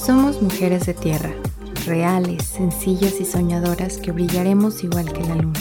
Somos 0.00 0.40
mujeres 0.40 0.86
de 0.86 0.94
tierra, 0.94 1.30
reales, 1.84 2.42
sencillas 2.44 3.20
y 3.20 3.26
soñadoras 3.26 3.98
que 3.98 4.12
brillaremos 4.12 4.82
igual 4.82 5.12
que 5.12 5.22
la 5.24 5.34
luna. 5.34 5.60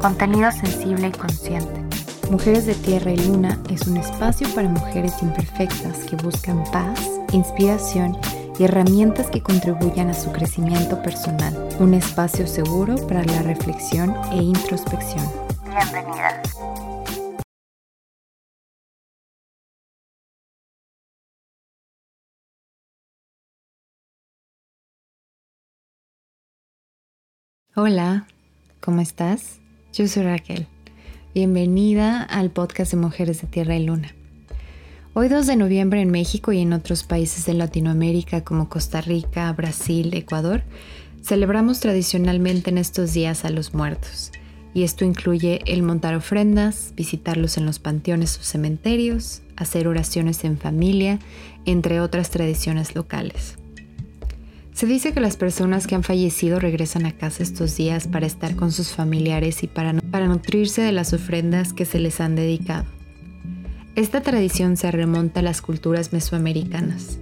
Contenido 0.00 0.50
sensible 0.52 1.08
y 1.08 1.12
consciente. 1.12 1.84
Mujeres 2.30 2.64
de 2.64 2.74
Tierra 2.74 3.12
y 3.12 3.18
Luna 3.18 3.60
es 3.68 3.86
un 3.86 3.98
espacio 3.98 4.48
para 4.54 4.70
mujeres 4.70 5.12
imperfectas 5.20 5.98
que 6.04 6.16
buscan 6.16 6.64
paz, 6.72 6.98
inspiración 7.32 8.16
y 8.58 8.64
herramientas 8.64 9.28
que 9.28 9.42
contribuyan 9.42 10.08
a 10.08 10.14
su 10.14 10.32
crecimiento 10.32 11.02
personal. 11.02 11.68
Un 11.78 11.92
espacio 11.92 12.46
seguro 12.46 12.96
para 13.06 13.22
la 13.22 13.42
reflexión 13.42 14.14
e 14.32 14.36
introspección. 14.36 15.30
Bienvenidas. 15.68 16.56
Hola, 27.76 28.28
¿cómo 28.78 29.00
estás? 29.00 29.58
Yo 29.92 30.06
soy 30.06 30.22
Raquel. 30.22 30.68
Bienvenida 31.34 32.22
al 32.22 32.52
podcast 32.52 32.92
de 32.92 32.98
Mujeres 32.98 33.40
de 33.40 33.48
Tierra 33.48 33.74
y 33.74 33.84
Luna. 33.84 34.14
Hoy 35.12 35.26
2 35.26 35.44
de 35.48 35.56
noviembre 35.56 36.00
en 36.00 36.12
México 36.12 36.52
y 36.52 36.60
en 36.60 36.72
otros 36.72 37.02
países 37.02 37.46
de 37.46 37.54
Latinoamérica 37.54 38.44
como 38.44 38.68
Costa 38.68 39.00
Rica, 39.00 39.52
Brasil, 39.54 40.14
Ecuador, 40.14 40.62
celebramos 41.20 41.80
tradicionalmente 41.80 42.70
en 42.70 42.78
estos 42.78 43.12
días 43.12 43.44
a 43.44 43.50
los 43.50 43.74
muertos. 43.74 44.30
Y 44.72 44.84
esto 44.84 45.04
incluye 45.04 45.60
el 45.66 45.82
montar 45.82 46.14
ofrendas, 46.14 46.92
visitarlos 46.94 47.58
en 47.58 47.66
los 47.66 47.80
panteones 47.80 48.38
o 48.38 48.44
cementerios, 48.44 49.42
hacer 49.56 49.88
oraciones 49.88 50.44
en 50.44 50.58
familia, 50.58 51.18
entre 51.64 52.00
otras 52.00 52.30
tradiciones 52.30 52.94
locales. 52.94 53.56
Se 54.74 54.86
dice 54.86 55.12
que 55.12 55.20
las 55.20 55.36
personas 55.36 55.86
que 55.86 55.94
han 55.94 56.02
fallecido 56.02 56.58
regresan 56.58 57.06
a 57.06 57.12
casa 57.12 57.44
estos 57.44 57.76
días 57.76 58.08
para 58.08 58.26
estar 58.26 58.56
con 58.56 58.72
sus 58.72 58.90
familiares 58.90 59.62
y 59.62 59.68
para, 59.68 59.94
para 60.10 60.26
nutrirse 60.26 60.82
de 60.82 60.90
las 60.90 61.12
ofrendas 61.12 61.72
que 61.72 61.84
se 61.84 62.00
les 62.00 62.20
han 62.20 62.34
dedicado. 62.34 62.84
Esta 63.94 64.20
tradición 64.20 64.76
se 64.76 64.90
remonta 64.90 65.38
a 65.38 65.42
las 65.44 65.62
culturas 65.62 66.12
mesoamericanas. 66.12 67.20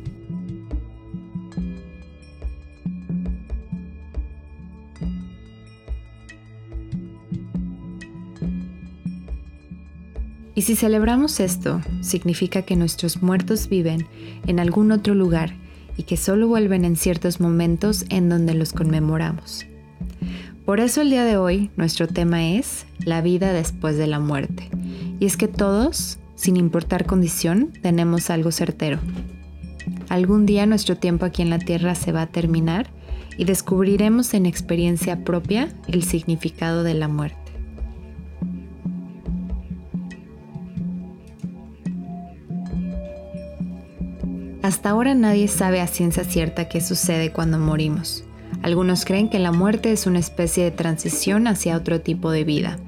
Y 10.54 10.62
si 10.62 10.74
celebramos 10.74 11.38
esto, 11.38 11.82
significa 12.00 12.62
que 12.62 12.76
nuestros 12.76 13.22
muertos 13.22 13.68
viven 13.68 14.06
en 14.46 14.58
algún 14.58 14.90
otro 14.90 15.14
lugar 15.14 15.61
y 15.96 16.04
que 16.04 16.16
solo 16.16 16.48
vuelven 16.48 16.84
en 16.84 16.96
ciertos 16.96 17.40
momentos 17.40 18.04
en 18.08 18.28
donde 18.28 18.54
los 18.54 18.72
conmemoramos. 18.72 19.66
Por 20.64 20.78
eso 20.78 21.02
el 21.02 21.10
día 21.10 21.24
de 21.24 21.36
hoy 21.36 21.70
nuestro 21.76 22.06
tema 22.06 22.50
es 22.50 22.86
la 23.04 23.20
vida 23.20 23.52
después 23.52 23.96
de 23.96 24.06
la 24.06 24.20
muerte. 24.20 24.70
Y 25.18 25.26
es 25.26 25.36
que 25.36 25.48
todos, 25.48 26.18
sin 26.36 26.56
importar 26.56 27.04
condición, 27.04 27.72
tenemos 27.82 28.30
algo 28.30 28.52
certero. 28.52 29.00
Algún 30.08 30.46
día 30.46 30.66
nuestro 30.66 30.96
tiempo 30.96 31.24
aquí 31.24 31.42
en 31.42 31.50
la 31.50 31.58
Tierra 31.58 31.94
se 31.94 32.12
va 32.12 32.22
a 32.22 32.26
terminar 32.26 32.88
y 33.36 33.44
descubriremos 33.44 34.34
en 34.34 34.46
experiencia 34.46 35.24
propia 35.24 35.68
el 35.88 36.04
significado 36.04 36.84
de 36.84 36.94
la 36.94 37.08
muerte. 37.08 37.41
Hasta 44.62 44.90
ahora 44.90 45.16
nadie 45.16 45.48
sabe 45.48 45.80
a 45.80 45.88
ciencia 45.88 46.22
cierta 46.22 46.68
qué 46.68 46.80
sucede 46.80 47.32
cuando 47.32 47.58
morimos. 47.58 48.22
Algunos 48.62 49.04
creen 49.04 49.28
que 49.28 49.40
la 49.40 49.50
muerte 49.50 49.90
es 49.90 50.06
una 50.06 50.20
especie 50.20 50.62
de 50.62 50.70
transición 50.70 51.48
hacia 51.48 51.76
otro 51.76 52.00
tipo 52.00 52.30
de 52.30 52.44
vida, 52.44 52.78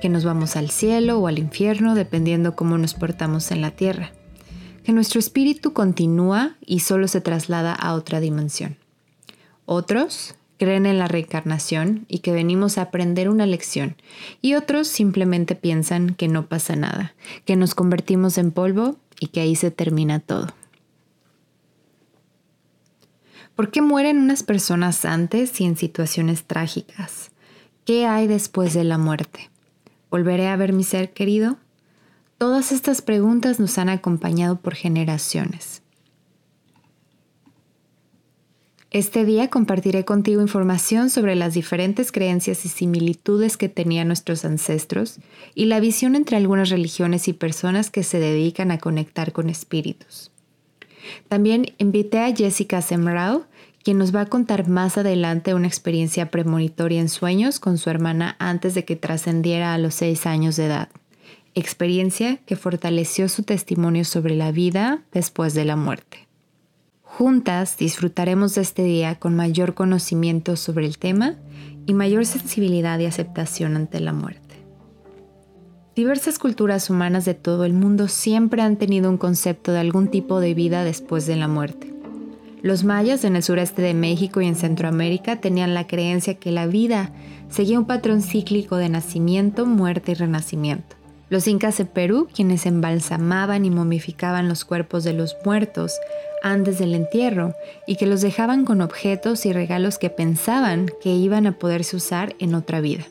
que 0.00 0.08
nos 0.08 0.24
vamos 0.24 0.56
al 0.56 0.70
cielo 0.70 1.18
o 1.18 1.26
al 1.26 1.38
infierno 1.38 1.94
dependiendo 1.94 2.56
cómo 2.56 2.78
nos 2.78 2.94
portamos 2.94 3.50
en 3.50 3.60
la 3.60 3.70
tierra, 3.70 4.12
que 4.82 4.92
nuestro 4.92 5.18
espíritu 5.18 5.74
continúa 5.74 6.56
y 6.64 6.80
solo 6.80 7.06
se 7.06 7.20
traslada 7.20 7.74
a 7.74 7.92
otra 7.92 8.20
dimensión. 8.20 8.78
Otros 9.66 10.36
creen 10.56 10.86
en 10.86 10.98
la 10.98 11.06
reencarnación 11.06 12.06
y 12.08 12.20
que 12.20 12.32
venimos 12.32 12.78
a 12.78 12.82
aprender 12.82 13.28
una 13.28 13.44
lección, 13.44 13.96
y 14.40 14.54
otros 14.54 14.88
simplemente 14.88 15.54
piensan 15.54 16.14
que 16.14 16.28
no 16.28 16.46
pasa 16.46 16.76
nada, 16.76 17.12
que 17.44 17.56
nos 17.56 17.74
convertimos 17.74 18.38
en 18.38 18.52
polvo 18.52 18.96
y 19.20 19.26
que 19.26 19.40
ahí 19.40 19.54
se 19.54 19.70
termina 19.70 20.18
todo. 20.20 20.46
¿Por 23.60 23.70
qué 23.70 23.82
mueren 23.82 24.16
unas 24.16 24.42
personas 24.42 25.04
antes 25.04 25.60
y 25.60 25.66
en 25.66 25.76
situaciones 25.76 26.44
trágicas? 26.44 27.30
¿Qué 27.84 28.06
hay 28.06 28.26
después 28.26 28.72
de 28.72 28.84
la 28.84 28.96
muerte? 28.96 29.50
¿Volveré 30.10 30.48
a 30.48 30.56
ver 30.56 30.72
mi 30.72 30.82
ser 30.82 31.12
querido? 31.12 31.58
Todas 32.38 32.72
estas 32.72 33.02
preguntas 33.02 33.60
nos 33.60 33.76
han 33.76 33.90
acompañado 33.90 34.56
por 34.56 34.74
generaciones. 34.74 35.82
Este 38.90 39.26
día 39.26 39.50
compartiré 39.50 40.06
contigo 40.06 40.40
información 40.40 41.10
sobre 41.10 41.36
las 41.36 41.52
diferentes 41.52 42.12
creencias 42.12 42.64
y 42.64 42.70
similitudes 42.70 43.58
que 43.58 43.68
tenían 43.68 44.06
nuestros 44.06 44.46
ancestros 44.46 45.18
y 45.54 45.66
la 45.66 45.80
visión 45.80 46.16
entre 46.16 46.38
algunas 46.38 46.70
religiones 46.70 47.28
y 47.28 47.34
personas 47.34 47.90
que 47.90 48.04
se 48.04 48.20
dedican 48.20 48.70
a 48.70 48.78
conectar 48.78 49.32
con 49.32 49.50
espíritus. 49.50 50.29
También 51.28 51.66
invité 51.78 52.18
a 52.20 52.34
Jessica 52.34 52.82
Semrau, 52.82 53.44
quien 53.82 53.98
nos 53.98 54.14
va 54.14 54.22
a 54.22 54.26
contar 54.26 54.68
más 54.68 54.98
adelante 54.98 55.54
una 55.54 55.66
experiencia 55.66 56.30
premonitoria 56.30 57.00
en 57.00 57.08
sueños 57.08 57.60
con 57.60 57.78
su 57.78 57.90
hermana 57.90 58.36
antes 58.38 58.74
de 58.74 58.84
que 58.84 58.96
trascendiera 58.96 59.74
a 59.74 59.78
los 59.78 59.94
seis 59.94 60.26
años 60.26 60.56
de 60.56 60.66
edad. 60.66 60.88
Experiencia 61.54 62.36
que 62.46 62.56
fortaleció 62.56 63.28
su 63.28 63.42
testimonio 63.42 64.04
sobre 64.04 64.36
la 64.36 64.52
vida 64.52 65.02
después 65.12 65.54
de 65.54 65.64
la 65.64 65.76
muerte. 65.76 66.28
Juntas 67.02 67.76
disfrutaremos 67.76 68.54
de 68.54 68.62
este 68.62 68.84
día 68.84 69.16
con 69.16 69.34
mayor 69.34 69.74
conocimiento 69.74 70.56
sobre 70.56 70.86
el 70.86 70.98
tema 70.98 71.36
y 71.86 71.92
mayor 71.92 72.24
sensibilidad 72.24 72.98
y 72.98 73.06
aceptación 73.06 73.76
ante 73.76 74.00
la 74.00 74.12
muerte. 74.12 74.49
Diversas 75.96 76.38
culturas 76.38 76.88
humanas 76.88 77.24
de 77.24 77.34
todo 77.34 77.64
el 77.64 77.72
mundo 77.72 78.06
siempre 78.06 78.62
han 78.62 78.76
tenido 78.76 79.10
un 79.10 79.18
concepto 79.18 79.72
de 79.72 79.80
algún 79.80 80.06
tipo 80.06 80.38
de 80.38 80.54
vida 80.54 80.84
después 80.84 81.26
de 81.26 81.34
la 81.34 81.48
muerte. 81.48 81.92
Los 82.62 82.84
mayas 82.84 83.24
en 83.24 83.34
el 83.34 83.42
sureste 83.42 83.82
de 83.82 83.92
México 83.92 84.40
y 84.40 84.46
en 84.46 84.54
Centroamérica 84.54 85.40
tenían 85.40 85.74
la 85.74 85.88
creencia 85.88 86.34
que 86.34 86.52
la 86.52 86.66
vida 86.66 87.10
seguía 87.48 87.78
un 87.78 87.86
patrón 87.86 88.22
cíclico 88.22 88.76
de 88.76 88.88
nacimiento, 88.88 89.66
muerte 89.66 90.12
y 90.12 90.14
renacimiento. 90.14 90.94
Los 91.28 91.48
incas 91.48 91.80
en 91.80 91.88
Perú, 91.88 92.28
quienes 92.32 92.66
embalsamaban 92.66 93.64
y 93.64 93.70
momificaban 93.70 94.48
los 94.48 94.64
cuerpos 94.64 95.02
de 95.02 95.14
los 95.14 95.36
muertos 95.44 95.94
antes 96.42 96.78
del 96.78 96.94
entierro 96.94 97.54
y 97.86 97.96
que 97.96 98.06
los 98.06 98.20
dejaban 98.20 98.64
con 98.64 98.80
objetos 98.80 99.44
y 99.44 99.52
regalos 99.52 99.98
que 99.98 100.10
pensaban 100.10 100.86
que 101.02 101.10
iban 101.10 101.46
a 101.46 101.58
poderse 101.58 101.96
usar 101.96 102.36
en 102.38 102.54
otra 102.54 102.80
vida. 102.80 103.06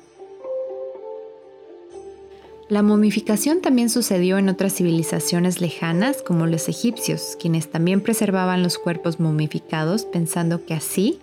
La 2.70 2.84
momificación 2.84 3.62
también 3.62 3.90
sucedió 3.90 4.38
en 4.38 4.48
otras 4.48 4.76
civilizaciones 4.76 5.60
lejanas 5.60 6.22
como 6.22 6.46
los 6.46 6.70
egipcios, 6.70 7.36
quienes 7.42 7.72
también 7.72 8.00
preservaban 8.00 8.62
los 8.62 8.78
cuerpos 8.78 9.20
momificados 9.20 10.06
pensando 10.06 10.64
que 10.64 10.76
así 10.76 11.20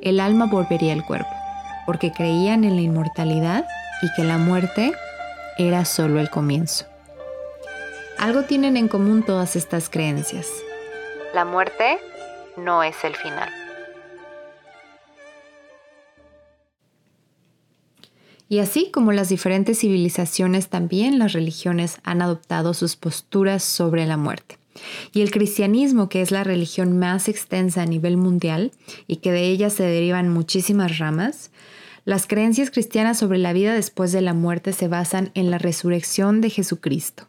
el 0.00 0.20
alma 0.20 0.46
volvería 0.46 0.94
al 0.94 1.04
cuerpo, 1.04 1.28
porque 1.84 2.12
creían 2.12 2.64
en 2.64 2.76
la 2.76 2.80
inmortalidad 2.80 3.66
y 4.00 4.06
que 4.16 4.24
la 4.24 4.38
muerte 4.38 4.94
era 5.58 5.84
solo 5.84 6.18
el 6.18 6.30
comienzo. 6.30 6.86
Algo 8.18 8.44
tienen 8.44 8.78
en 8.78 8.88
común 8.88 9.22
todas 9.22 9.54
estas 9.54 9.90
creencias. 9.90 10.48
La 11.34 11.44
muerte 11.44 11.98
no 12.56 12.82
es 12.82 12.96
el 13.04 13.14
final. 13.14 13.50
Y 18.48 18.60
así 18.60 18.90
como 18.92 19.12
las 19.12 19.28
diferentes 19.28 19.80
civilizaciones, 19.80 20.68
también 20.68 21.18
las 21.18 21.32
religiones 21.32 21.98
han 22.04 22.22
adoptado 22.22 22.74
sus 22.74 22.96
posturas 22.96 23.64
sobre 23.64 24.06
la 24.06 24.16
muerte. 24.16 24.58
Y 25.12 25.22
el 25.22 25.30
cristianismo, 25.30 26.08
que 26.08 26.22
es 26.22 26.30
la 26.30 26.44
religión 26.44 26.98
más 26.98 27.28
extensa 27.28 27.82
a 27.82 27.86
nivel 27.86 28.16
mundial 28.16 28.72
y 29.06 29.16
que 29.16 29.32
de 29.32 29.48
ella 29.48 29.70
se 29.70 29.82
derivan 29.82 30.28
muchísimas 30.28 30.98
ramas, 30.98 31.50
las 32.04 32.28
creencias 32.28 32.70
cristianas 32.70 33.18
sobre 33.18 33.38
la 33.38 33.52
vida 33.52 33.74
después 33.74 34.12
de 34.12 34.20
la 34.20 34.32
muerte 34.32 34.72
se 34.72 34.86
basan 34.86 35.32
en 35.34 35.50
la 35.50 35.58
resurrección 35.58 36.40
de 36.40 36.50
Jesucristo. 36.50 37.26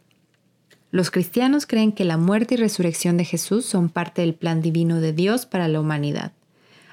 Los 0.91 1.09
cristianos 1.09 1.65
creen 1.65 1.91
que 1.91 2.05
la 2.05 2.17
muerte 2.17 2.53
y 2.53 2.57
resurrección 2.57 3.17
de 3.17 3.25
Jesús 3.25 3.65
son 3.65 3.89
parte 3.89 4.21
del 4.21 4.35
plan 4.35 4.61
divino 4.61 5.01
de 5.01 5.13
Dios 5.13 5.45
para 5.45 5.67
la 5.67 5.79
humanidad. 5.79 6.31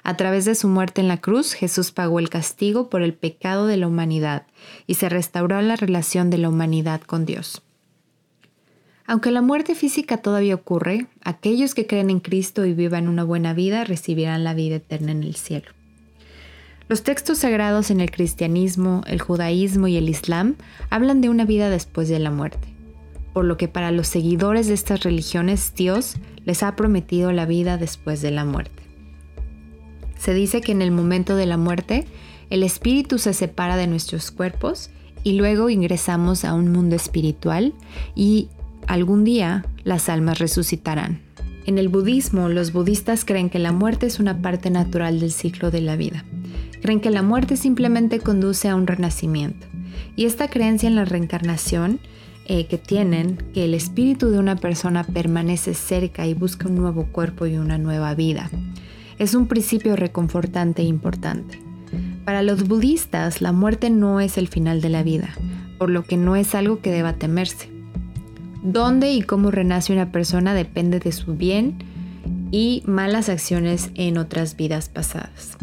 A 0.05 0.19
través 0.19 0.45
de 0.45 0.55
su 0.55 0.69
muerte 0.69 1.01
en 1.01 1.09
la 1.09 1.23
cruz, 1.23 1.55
Jesús 1.55 1.91
pagó 1.91 2.19
el 2.19 2.29
castigo 2.29 2.91
por 2.91 3.01
el 3.01 3.15
pecado 3.15 3.67
de 3.67 3.79
la 3.79 3.89
humanidad 3.89 4.47
y 4.87 4.95
se 4.95 5.09
restauró 5.09 5.63
la 5.63 5.77
relación 5.77 6.29
de 6.29 6.37
la 6.37 6.51
humanidad 6.51 7.01
con 7.01 7.25
Dios. 7.25 7.63
Aunque 9.07 9.31
la 9.31 9.41
muerte 9.41 9.75
física 9.75 10.19
todavía 10.19 10.55
ocurre, 10.55 11.07
aquellos 11.25 11.75
que 11.75 11.87
creen 11.87 12.11
en 12.11 12.21
Cristo 12.21 12.67
y 12.67 12.75
vivan 12.75 13.09
una 13.09 13.25
buena 13.25 13.55
vida 13.55 13.85
recibirán 13.85 14.45
la 14.45 14.53
vida 14.53 14.77
eterna 14.77 15.13
en 15.13 15.23
el 15.23 15.37
cielo. 15.37 15.71
Los 16.87 17.03
textos 17.03 17.39
sagrados 17.39 17.91
en 17.91 18.03
el 18.03 18.11
cristianismo, 18.11 19.03
el 19.07 19.23
judaísmo 19.23 19.89
y 19.89 19.97
el 19.97 20.11
islam 20.11 20.57
hablan 20.91 21.23
de 21.23 21.31
una 21.31 21.47
vida 21.47 21.71
después 21.71 22.11
de 22.11 22.19
la 22.19 22.31
muerte, 22.31 22.69
por 23.33 23.47
lo 23.47 23.57
que 23.57 23.69
para 23.69 23.91
los 23.91 24.07
seguidores 24.07 24.67
de 24.67 24.75
estas 24.75 25.03
religiones 25.03 25.73
Dios 25.75 26.17
les 26.45 26.63
ha 26.63 26.77
prometido 26.77 27.33
la 27.33 27.47
vida 27.47 27.79
después 27.79 28.21
de 28.21 28.31
la 28.31 28.45
muerte. 28.45 28.84
Se 30.25 30.33
dice 30.33 30.63
que 30.63 30.73
en 30.73 30.81
el 30.81 30.91
momento 30.91 31.37
de 31.37 31.45
la 31.45 31.59
muerte, 31.59 32.07
el 32.49 32.63
espíritu 32.63 33.19
se 33.19 33.35
separa 33.35 33.77
de 33.77 33.87
nuestros 33.87 34.31
cuerpos 34.31 34.89
y 35.23 35.35
luego 35.35 35.69
ingresamos 35.69 36.47
a 36.47 36.55
un 36.55 36.73
mundo 36.73 36.97
espiritual 36.97 37.75
y 38.15 38.49
algún 38.87 39.25
día 39.25 39.67
las 39.83 40.09
almas 40.09 40.39
resucitarán. 40.39 41.21
En 41.67 41.77
el 41.77 41.91
budismo, 41.91 42.49
los 42.49 42.73
budistas 42.73 43.27
creen 43.27 43.51
que 43.51 43.59
la 43.59 43.73
muerte 43.73 44.07
es 44.07 44.19
una 44.19 44.41
parte 44.41 44.71
natural 44.71 45.21
del 45.21 45.31
ciclo 45.31 45.71
de 45.71 45.83
la 45.83 45.95
vida. 45.95 46.25
Creen 46.81 47.01
que 47.01 47.11
la 47.11 47.21
muerte 47.21 47.59
simplemente 47.59 48.19
conduce 48.21 48.71
a 48.71 48.77
un 48.77 48.87
renacimiento. 48.87 49.67
Y 50.17 50.25
esta 50.25 50.49
creencia 50.49 50.87
en 50.87 50.95
la 50.95 51.05
reencarnación 51.05 52.01
eh, 52.47 52.67
que 52.67 52.79
tienen, 52.79 53.37
que 53.53 53.67
el 53.67 53.75
espíritu 53.75 54.31
de 54.31 54.39
una 54.39 54.57
persona 54.57 55.05
permanece 55.05 55.75
cerca 55.75 56.27
y 56.27 56.33
busca 56.33 56.67
un 56.67 56.77
nuevo 56.77 57.09
cuerpo 57.13 57.45
y 57.45 57.59
una 57.59 57.77
nueva 57.77 58.15
vida, 58.15 58.51
es 59.19 59.35
un 59.35 59.47
principio 59.47 59.97
reconfortante 59.97 60.83
e 60.83 60.87
importante. 60.87 61.61
Para 62.25 62.43
los 62.43 62.67
budistas, 62.67 63.41
la 63.43 63.53
muerte 63.53 63.91
no 63.91 64.21
es 64.21 64.39
el 64.39 64.49
final 64.49 64.81
de 64.81 64.89
la 64.89 65.03
vida, 65.03 65.35
por 65.79 65.91
lo 65.91 66.05
que 66.05 66.17
no 66.17 66.37
es 66.37 66.55
algo 66.55 66.81
que 66.81 66.91
deba 66.91 67.15
temerse. 67.15 67.71
Dónde 68.63 69.13
y 69.13 69.23
cómo 69.23 69.51
renace 69.51 69.93
una 69.93 70.11
persona 70.11 70.55
depende 70.55 71.01
de 71.01 71.13
su 71.13 71.35
bien 71.35 71.77
y 72.51 72.83
malas 72.87 73.29
acciones 73.29 73.91
en 73.95 74.17
otras 74.17 74.57
vidas 74.57 74.89
pasadas. 74.89 75.59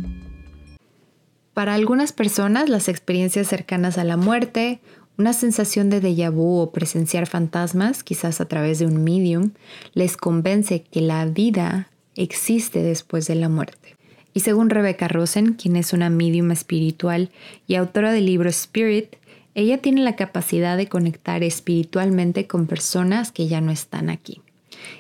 Para 1.54 1.74
algunas 1.74 2.13
personas, 2.13 2.69
las 2.69 2.88
experiencias 2.88 3.47
cercanas 3.47 3.97
a 3.97 4.04
la 4.04 4.18
muerte, 4.18 4.81
una 5.18 5.33
sensación 5.33 5.89
de 5.89 6.01
déjà 6.01 6.31
vu 6.31 6.59
o 6.59 6.71
presenciar 6.71 7.27
fantasmas, 7.27 8.04
quizás 8.04 8.42
a 8.42 8.45
través 8.45 8.80
de 8.80 8.86
un 8.86 9.04
medium, 9.04 9.51
les 9.94 10.15
convence 10.15 10.83
que 10.83 11.01
la 11.01 11.25
vida 11.25 11.91
existe 12.16 12.81
después 12.81 13.28
de 13.28 13.36
la 13.36 13.50
muerte. 13.50 13.96
Y 14.34 14.42
según 14.42 14.69
Rebecca 14.69 15.08
Rosen, 15.08 15.54
quien 15.54 15.75
es 15.75 15.94
una 15.94 16.10
medium 16.10 16.52
espiritual 16.52 17.31
y 17.68 17.75
autora 17.75 18.12
del 18.12 18.25
libro 18.25 18.50
Spirit, 18.50 19.16
ella 19.56 19.80
tiene 19.80 20.02
la 20.02 20.16
capacidad 20.16 20.78
de 20.78 20.88
conectar 20.88 21.44
espiritualmente 21.44 22.48
con 22.48 22.68
personas 22.68 23.31
que 23.31 23.48
ya 23.48 23.60
no 23.60 23.72
están 23.72 24.10
aquí. 24.10 24.42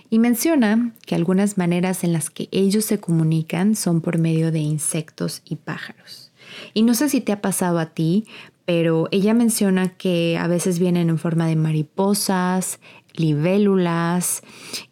Y 0.09 0.19
menciona 0.19 0.93
que 1.05 1.15
algunas 1.15 1.57
maneras 1.57 2.03
en 2.03 2.11
las 2.11 2.29
que 2.29 2.49
ellos 2.51 2.85
se 2.85 2.99
comunican 2.99 3.75
son 3.75 4.01
por 4.01 4.17
medio 4.17 4.51
de 4.51 4.59
insectos 4.59 5.41
y 5.45 5.55
pájaros. 5.55 6.31
Y 6.73 6.83
no 6.83 6.93
sé 6.93 7.07
si 7.07 7.21
te 7.21 7.31
ha 7.31 7.41
pasado 7.41 7.79
a 7.79 7.87
ti, 7.87 8.25
pero 8.65 9.07
ella 9.11 9.33
menciona 9.33 9.89
que 9.89 10.37
a 10.37 10.47
veces 10.47 10.79
vienen 10.79 11.09
en 11.09 11.17
forma 11.17 11.47
de 11.47 11.55
mariposas, 11.55 12.79
libélulas 13.13 14.41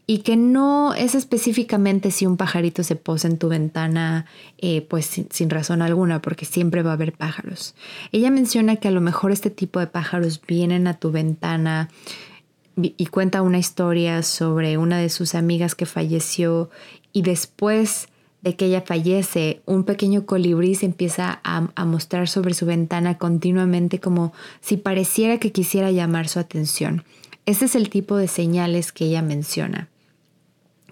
y 0.07 0.19
que 0.19 0.35
no 0.35 0.93
es 0.93 1.15
específicamente 1.15 2.11
si 2.11 2.25
un 2.25 2.37
pajarito 2.37 2.83
se 2.83 2.95
posa 2.95 3.27
en 3.27 3.37
tu 3.37 3.49
ventana 3.49 4.25
eh, 4.57 4.81
pues 4.81 5.05
sin, 5.05 5.49
razón 5.49 5.81
alguna 5.81 6.21
porque 6.21 6.45
siempre 6.45 6.83
va 6.83 6.91
a 6.91 6.93
haber 6.93 7.13
pájaros. 7.13 7.75
Ella 8.11 8.31
menciona 8.31 8.77
que 8.77 8.87
a 8.87 8.91
lo 8.91 9.01
mejor 9.01 9.31
este 9.31 9.49
tipo 9.49 9.79
de 9.79 9.87
pájaros 9.87 10.41
vienen 10.45 10.87
a 10.87 10.97
tu 10.97 11.11
ventana 11.11 11.89
y 12.75 13.05
cuenta 13.07 13.41
una 13.41 13.59
historia 13.59 14.23
sobre 14.23 14.77
una 14.77 14.99
de 14.99 15.09
sus 15.09 15.35
amigas 15.35 15.75
que 15.75 15.85
falleció 15.85 16.69
y 17.11 17.23
después 17.23 18.07
de 18.41 18.55
que 18.55 18.65
ella 18.65 18.81
fallece, 18.81 19.61
un 19.65 19.83
pequeño 19.83 20.25
colibrí 20.25 20.75
se 20.75 20.85
empieza 20.85 21.41
a, 21.43 21.85
mostrar 21.85 22.29
sobre 22.29 22.53
su 22.53 22.65
ventana 22.65 23.17
continuamente 23.17 23.99
como 23.99 24.33
si 24.61 24.77
pareciera 24.77 25.39
que 25.39 25.51
quisiera 25.51 25.91
llamar 25.91 26.27
su 26.29 26.39
atención. 26.39 27.03
Ese 27.49 27.65
es 27.65 27.73
el 27.73 27.89
tipo 27.89 28.15
de 28.15 28.27
señales 28.27 28.91
que 28.91 29.05
ella 29.05 29.23
menciona. 29.23 29.89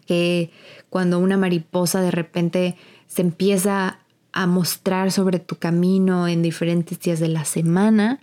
Que 0.08 0.50
cuando 0.90 1.20
una 1.20 1.38
mariposa 1.38 2.02
de 2.02 2.10
repente 2.10 2.78
se 3.06 3.22
empieza 3.22 4.00
a 4.32 4.48
mostrar 4.48 5.12
sobre 5.12 5.38
tu 5.38 5.58
camino 5.58 6.28
en 6.28 6.42
diferentes 6.42 7.00
días 7.00 7.20
de 7.20 7.28
la 7.28 7.46
semana, 7.46 8.22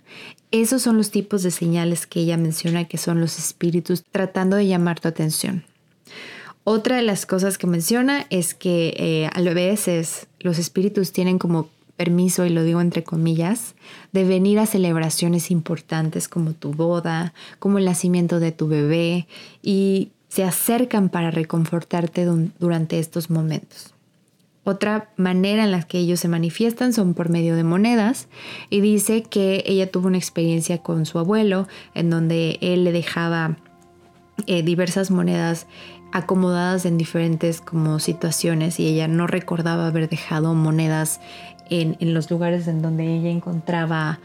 esos 0.51 0.81
son 0.81 0.97
los 0.97 1.11
tipos 1.11 1.43
de 1.43 1.51
señales 1.51 2.07
que 2.07 2.19
ella 2.19 2.35
menciona 2.35 2.89
que 2.89 2.97
son 2.97 3.21
los 3.21 3.39
espíritus 3.39 4.03
tratando 4.03 4.57
de 4.57 4.67
llamar 4.67 4.99
tu 4.99 5.07
atención. 5.07 5.63
Otra 6.65 6.97
de 6.97 7.03
las 7.03 7.25
cosas 7.25 7.57
que 7.57 7.67
menciona 7.67 8.27
es 8.31 8.53
que 8.53 8.95
eh, 8.97 9.29
a 9.33 9.41
veces 9.53 10.27
los 10.41 10.59
espíritus 10.59 11.13
tienen 11.13 11.39
como 11.39 11.69
permiso, 11.95 12.45
y 12.45 12.49
lo 12.49 12.63
digo 12.63 12.81
entre 12.81 13.03
comillas, 13.03 13.75
de 14.11 14.23
venir 14.23 14.59
a 14.59 14.65
celebraciones 14.65 15.51
importantes 15.51 16.27
como 16.27 16.53
tu 16.53 16.73
boda, 16.73 17.33
como 17.59 17.77
el 17.77 17.85
nacimiento 17.85 18.39
de 18.39 18.51
tu 18.51 18.67
bebé, 18.67 19.27
y 19.61 20.11
se 20.27 20.43
acercan 20.43 21.09
para 21.09 21.31
reconfortarte 21.31 22.25
durante 22.59 22.99
estos 22.99 23.29
momentos. 23.29 23.93
Otra 24.65 25.11
manera 25.15 25.63
en 25.63 25.71
la 25.71 25.83
que 25.83 25.99
ellos 25.99 26.19
se 26.19 26.27
manifiestan 26.27 26.91
son 26.91 27.13
por 27.13 27.29
medio 27.29 27.55
de 27.55 27.63
monedas 27.63 28.27
y 28.71 28.81
dice 28.81 29.21
que 29.21 29.63
ella 29.67 29.91
tuvo 29.91 30.07
una 30.07 30.17
experiencia 30.17 30.79
con 30.79 31.05
su 31.05 31.19
abuelo 31.19 31.67
en 31.93 32.09
donde 32.09 32.57
él 32.61 32.83
le 32.83 32.91
dejaba 32.91 33.57
eh, 34.47 34.63
diversas 34.63 35.11
monedas 35.11 35.67
acomodadas 36.11 36.85
en 36.85 36.97
diferentes 36.97 37.61
como 37.61 37.99
situaciones 37.99 38.79
y 38.79 38.87
ella 38.87 39.07
no 39.07 39.27
recordaba 39.27 39.87
haber 39.87 40.09
dejado 40.09 40.55
monedas 40.55 41.19
en, 41.69 42.13
los 42.13 42.29
lugares 42.29 42.67
en 42.67 42.81
donde 42.81 43.15
ella 43.15 43.29
encontraba 43.29 44.19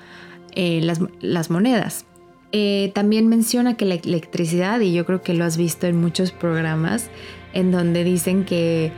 eh, 0.53 0.81
las, 1.21 1.51
monedas. 1.51 2.05
Eh, 2.53 2.91
también 2.95 3.29
menciona 3.29 3.77
que 3.77 3.85
la 3.85 3.95
electricidad, 3.95 4.81
y 4.81 4.93
yo 4.93 5.07
creo 5.07 5.23
que 5.23 5.35
lo 5.35 5.45
has 5.45 5.57
visto 5.57 5.87
en 5.87 6.01
muchos 6.01 6.33
programas, 6.33 7.11
en 7.53 7.71
donde 7.71 8.05
dicen 8.05 8.45
que 8.45 8.93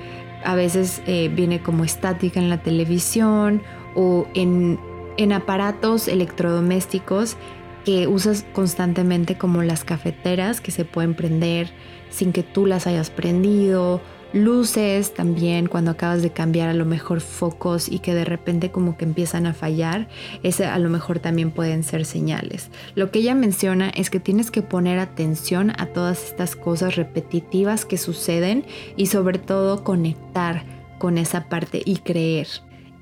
a 0.44 0.54
veces 0.54 1.02
eh, 1.06 1.30
viene 1.34 1.62
como 1.62 1.84
estática 1.84 2.40
en 2.40 2.48
la 2.48 2.62
televisión 2.62 3.62
o 3.94 4.26
en, 4.34 4.78
en 5.16 5.32
aparatos 5.32 6.08
electrodomésticos 6.08 7.36
que 7.84 8.06
usas 8.06 8.44
constantemente 8.52 9.36
como 9.36 9.62
las 9.62 9.84
cafeteras 9.84 10.60
que 10.60 10.70
se 10.70 10.84
pueden 10.84 11.14
prender 11.14 11.72
sin 12.10 12.32
que 12.32 12.42
tú 12.42 12.66
las 12.66 12.86
hayas 12.86 13.10
prendido 13.10 14.00
luces 14.32 15.14
también 15.14 15.67
cuando 15.67 15.90
acabas 15.90 16.23
de 16.23 16.31
cambiar 16.31 16.69
a 16.69 16.75
lo 16.75 16.84
mejor 16.84 17.20
focos 17.20 17.88
y 17.88 17.99
que 17.99 18.14
de 18.14 18.25
repente 18.25 18.71
como 18.71 18.97
que 18.97 19.04
empiezan 19.04 19.47
a 19.47 19.54
fallar, 19.54 20.09
ese 20.42 20.66
a 20.66 20.78
lo 20.78 20.88
mejor 20.88 21.18
también 21.18 21.50
pueden 21.50 21.83
ser 21.83 22.04
señales. 22.04 22.71
Lo 22.95 23.11
que 23.11 23.21
ella 23.21 23.35
menciona 23.35 23.90
es 23.90 24.11
que 24.11 24.21
tienes 24.21 24.50
que 24.50 24.62
poner 24.62 24.99
atención 24.99 25.73
a 25.78 25.87
todas 25.87 26.25
estas 26.25 26.56
cosas 26.56 26.97
repetitivas 26.97 27.85
que 27.85 27.99
suceden 27.99 28.64
y 28.97 29.06
sobre 29.06 29.38
todo 29.38 29.85
conectar 29.85 30.64
con 30.99 31.18
esa 31.18 31.49
parte 31.49 31.83
y 31.85 31.97
creer. 31.99 32.49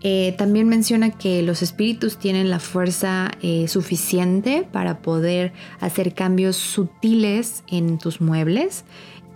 Eh, 0.03 0.35
también 0.39 0.67
menciona 0.67 1.11
que 1.11 1.43
los 1.43 1.61
espíritus 1.61 2.17
tienen 2.17 2.49
la 2.49 2.59
fuerza 2.59 3.33
eh, 3.43 3.69
suficiente 3.69 4.67
para 4.73 5.03
poder 5.03 5.53
hacer 5.79 6.15
cambios 6.15 6.57
sutiles 6.57 7.63
en 7.69 7.99
tus 7.99 8.23
muebles 8.23 8.85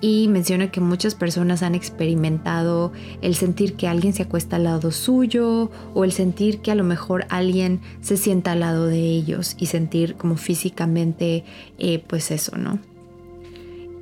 y 0.05 0.29
menciona 0.29 0.71
que 0.71 0.83
muchas 0.83 1.15
personas 1.15 1.63
han 1.63 1.75
experimentado 1.75 2.93
el 3.23 3.35
sentir 3.35 3.73
que 3.73 3.89
alguien 3.89 4.13
se 4.13 4.25
acuesta 4.25 4.57
al 4.57 4.65
lado 4.65 4.91
suyo 4.93 5.71
o 5.95 6.05
el 6.05 6.13
sentir 6.13 6.59
que 6.59 6.71
a 6.71 6.75
lo 6.75 6.85
mejor 6.85 7.25
alguien 7.31 7.81
se 8.03 8.19
sienta 8.19 8.53
al 8.53 8.61
lado 8.61 8.87
de 8.87 8.99
ellos 8.99 9.57
y 9.59 9.65
sentir 9.65 10.17
como 10.17 10.37
físicamente 10.37 11.45
eh, 11.79 12.05
pues 12.07 12.31
eso, 12.33 12.59
¿no? 12.59 12.81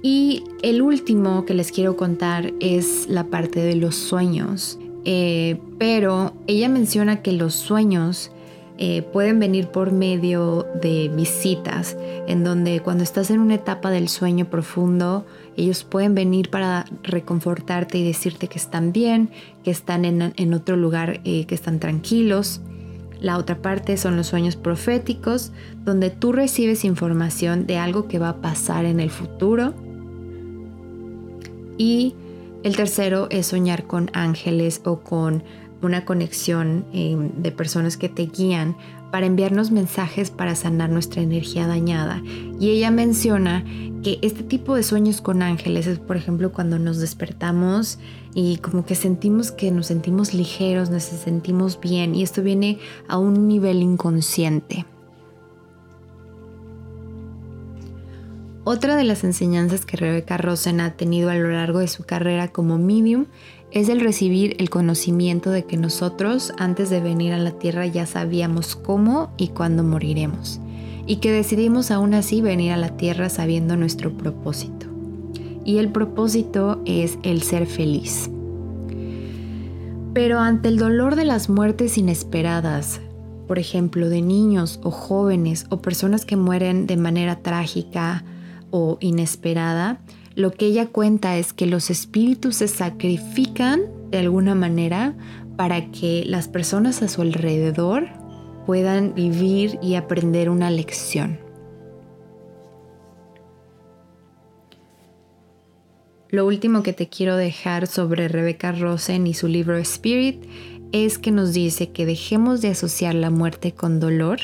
Y 0.03 0.43
el 0.65 0.83
último 0.83 1.45
que 1.45 1.55
les 1.55 1.71
quiero 1.71 1.97
contar 1.97 2.53
es 2.59 3.07
la 3.09 3.23
parte 3.23 3.61
de 3.61 3.77
los 3.77 3.95
sueños. 3.95 4.81
Eh, 5.05 5.61
pero 5.79 6.33
ella 6.49 6.69
menciona 6.69 7.23
que 7.23 7.31
los 7.31 7.55
sueños 7.55 8.33
eh, 8.79 9.03
pueden 9.03 9.39
venir 9.39 9.69
por 9.69 9.93
medio 9.93 10.67
de 10.81 11.11
visitas, 11.15 11.97
en 12.27 12.43
donde 12.43 12.81
cuando 12.81 13.05
estás 13.05 13.31
en 13.31 13.41
una 13.41 13.55
etapa 13.55 13.91
del 13.91 14.09
sueño 14.09 14.47
profundo, 14.47 15.27
ellos 15.57 15.85
pueden 15.85 16.15
venir 16.15 16.49
para 16.51 16.87
reconfortarte 17.03 17.99
y 17.99 18.05
decirte 18.05 18.49
que 18.49 18.59
están 18.59 18.93
bien, 18.93 19.31
que 19.63 19.71
están 19.71 20.05
en, 20.05 20.55
otro 20.55 20.77
lugar, 20.77 21.21
eh, 21.25 21.45
que 21.45 21.55
están 21.55 21.79
tranquilos. 21.79 22.61
La 23.21 23.39
otra 23.39 23.63
parte 23.63 23.97
son 23.99 24.17
los 24.17 24.29
sueños 24.29 24.57
proféticos, 24.57 25.53
donde 25.85 26.11
tú 26.11 26.33
recibes 26.33 26.85
información 26.85 27.67
de 27.67 27.77
algo 27.77 28.09
que 28.09 28.19
va 28.19 28.31
a 28.31 28.37
pasar 28.41 28.85
en 28.85 28.99
el 28.99 29.11
futuro. 29.11 29.75
Y 31.77 32.15
el 32.63 32.77
tercero 32.77 33.27
es 33.31 33.47
soñar 33.47 33.85
con 33.87 34.11
ángeles 34.13 34.81
o 34.85 35.01
con 35.01 35.43
una 35.83 36.05
conexión 36.05 36.85
eh, 36.93 37.17
de 37.37 37.53
personas 37.53 37.97
que 37.97 38.09
te 38.09 38.27
guían 38.27 38.77
para 39.11 39.27
enviarnos 39.27 39.71
mensajes 39.71 40.31
para 40.31 40.55
sanar 40.55 40.89
nuestra 40.89 41.21
energía 41.21 41.67
dañada. 41.67 42.23
Y 42.59 42.71
ella 42.71 42.91
menciona 42.91 43.65
que 44.03 44.19
este 44.23 44.43
tipo 44.43 44.75
de 44.75 44.83
sueños 44.83 45.21
con 45.21 45.43
ángeles 45.43 45.87
es, 45.87 45.99
por 45.99 46.17
ejemplo, 46.17 46.51
cuando 46.51 46.79
nos 46.79 46.99
despertamos 46.99 47.99
y 48.35 48.57
como 48.57 48.87
que 48.87 48.95
sentimos 48.95 49.53
que 49.53 49.71
nos 49.71 49.87
sentimos 49.87 50.33
ligeros, 50.33 50.91
nos 50.91 51.03
sentimos 51.03 51.79
bien 51.79 52.15
y 52.15 52.23
esto 52.23 52.43
viene 52.43 52.79
a 53.07 53.19
un 53.19 53.49
nivel 53.49 53.83
inconsciente. 53.83 54.87
Otra 58.65 58.95
de 58.95 59.03
las 59.03 59.25
enseñanzas 59.25 59.85
que 59.85 59.97
Rebecca 59.97 60.37
Rosen 60.37 60.81
ha 60.81 60.97
tenido 60.97 61.31
a 61.31 61.35
lo 61.35 61.51
largo 61.51 61.81
de 61.81 61.89
su 61.89 62.05
carrera 62.05 62.49
como 62.49 62.79
medium 62.79 63.27
es 63.73 63.89
el 63.89 64.01
recibir 64.01 64.55
el 64.59 64.69
conocimiento 64.69 65.51
de 65.51 65.65
que 65.65 65.79
nosotros 65.79 66.53
antes 66.59 66.91
de 66.91 67.01
venir 67.01 67.33
a 67.33 67.39
la 67.39 67.53
Tierra 67.53 67.87
ya 67.87 68.05
sabíamos 68.05 68.77
cómo 68.77 69.33
y 69.39 69.49
cuándo 69.49 69.83
moriremos, 69.83 70.61
y 71.07 71.17
que 71.17 71.33
decidimos 71.33 71.91
aún 71.91 72.13
así 72.13 72.43
venir 72.43 72.73
a 72.73 72.77
la 72.77 72.97
Tierra 72.97 73.31
sabiendo 73.31 73.77
nuestro 73.77 74.13
propósito. 74.13 74.87
Y 75.65 75.79
el 75.79 75.91
propósito 75.91 76.83
es 76.85 77.19
el 77.23 77.43
ser 77.43 77.67
feliz. 77.67 78.31
Pero 80.13 80.39
ante 80.39 80.69
el 80.69 80.77
dolor 80.77 81.17
de 81.17 81.25
las 81.25 81.49
muertes 81.49 81.97
inesperadas, 81.97 83.01
por 83.49 83.59
ejemplo, 83.59 84.11
de 84.11 84.21
niños 84.21 84.81
o 84.83 84.91
jóvenes 84.91 85.67
o 85.71 85.81
personas 85.81 86.27
que 86.27 86.37
mueren 86.37 86.87
de 86.87 86.99
manera 86.99 87.37
trágica 87.37 88.25
o 88.71 88.99
inesperada, 89.01 90.01
lo 90.35 90.53
que 90.53 90.67
ella 90.67 90.87
cuenta 90.87 91.37
es 91.37 91.53
que 91.53 91.67
los 91.67 91.91
espíritus 91.91 92.57
se 92.57 92.69
sacrifican 92.69 93.83
de 94.11 94.19
alguna 94.19 94.55
manera 94.55 95.15
para 95.57 95.91
que 95.91 96.25
las 96.27 96.49
personas 96.49 97.03
a 97.03 97.09
su 97.09 97.23
alrededor 97.23 98.09
puedan 98.67 99.15
vivir 99.15 99.79
y 99.83 99.97
aprender 99.97 100.49
una 100.49 100.71
lección. 100.71 101.39
Lo 106.31 106.47
último 106.47 106.83
que 106.83 106.95
te 106.95 107.09
quiero 107.09 107.37
dejar 107.37 107.87
sobre 107.87 108.27
Rebecca 108.29 108.73
Rosen 108.73 109.27
y 109.27 109.35
su 109.35 109.49
libro 109.49 109.77
Spirit 109.77 110.43
es 110.91 111.19
que 111.19 111.31
nos 111.31 111.53
dice 111.53 111.91
que 111.91 112.07
dejemos 112.07 112.63
de 112.63 112.69
asociar 112.69 113.15
la 113.15 113.29
muerte 113.29 113.73
con 113.73 114.01
dolor 114.01 114.39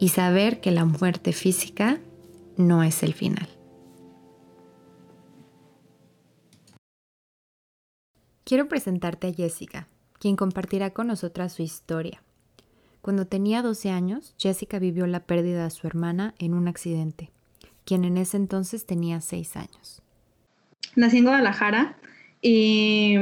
y 0.00 0.08
saber 0.08 0.60
que 0.60 0.72
la 0.72 0.84
muerte 0.84 1.32
física 1.32 2.00
no 2.56 2.82
es 2.82 3.04
el 3.04 3.14
final. 3.14 3.48
Quiero 8.50 8.66
presentarte 8.66 9.28
a 9.28 9.32
Jessica, 9.32 9.86
quien 10.18 10.34
compartirá 10.34 10.90
con 10.90 11.06
nosotras 11.06 11.52
su 11.52 11.62
historia. 11.62 12.20
Cuando 13.00 13.24
tenía 13.24 13.62
12 13.62 13.90
años, 13.90 14.34
Jessica 14.38 14.80
vivió 14.80 15.06
la 15.06 15.20
pérdida 15.20 15.62
de 15.62 15.70
su 15.70 15.86
hermana 15.86 16.34
en 16.40 16.54
un 16.54 16.66
accidente, 16.66 17.30
quien 17.84 18.04
en 18.04 18.16
ese 18.16 18.38
entonces 18.38 18.86
tenía 18.86 19.20
6 19.20 19.54
años. 19.54 20.02
Nací 20.96 21.18
en 21.18 21.26
Guadalajara 21.26 21.96
y, 22.42 23.18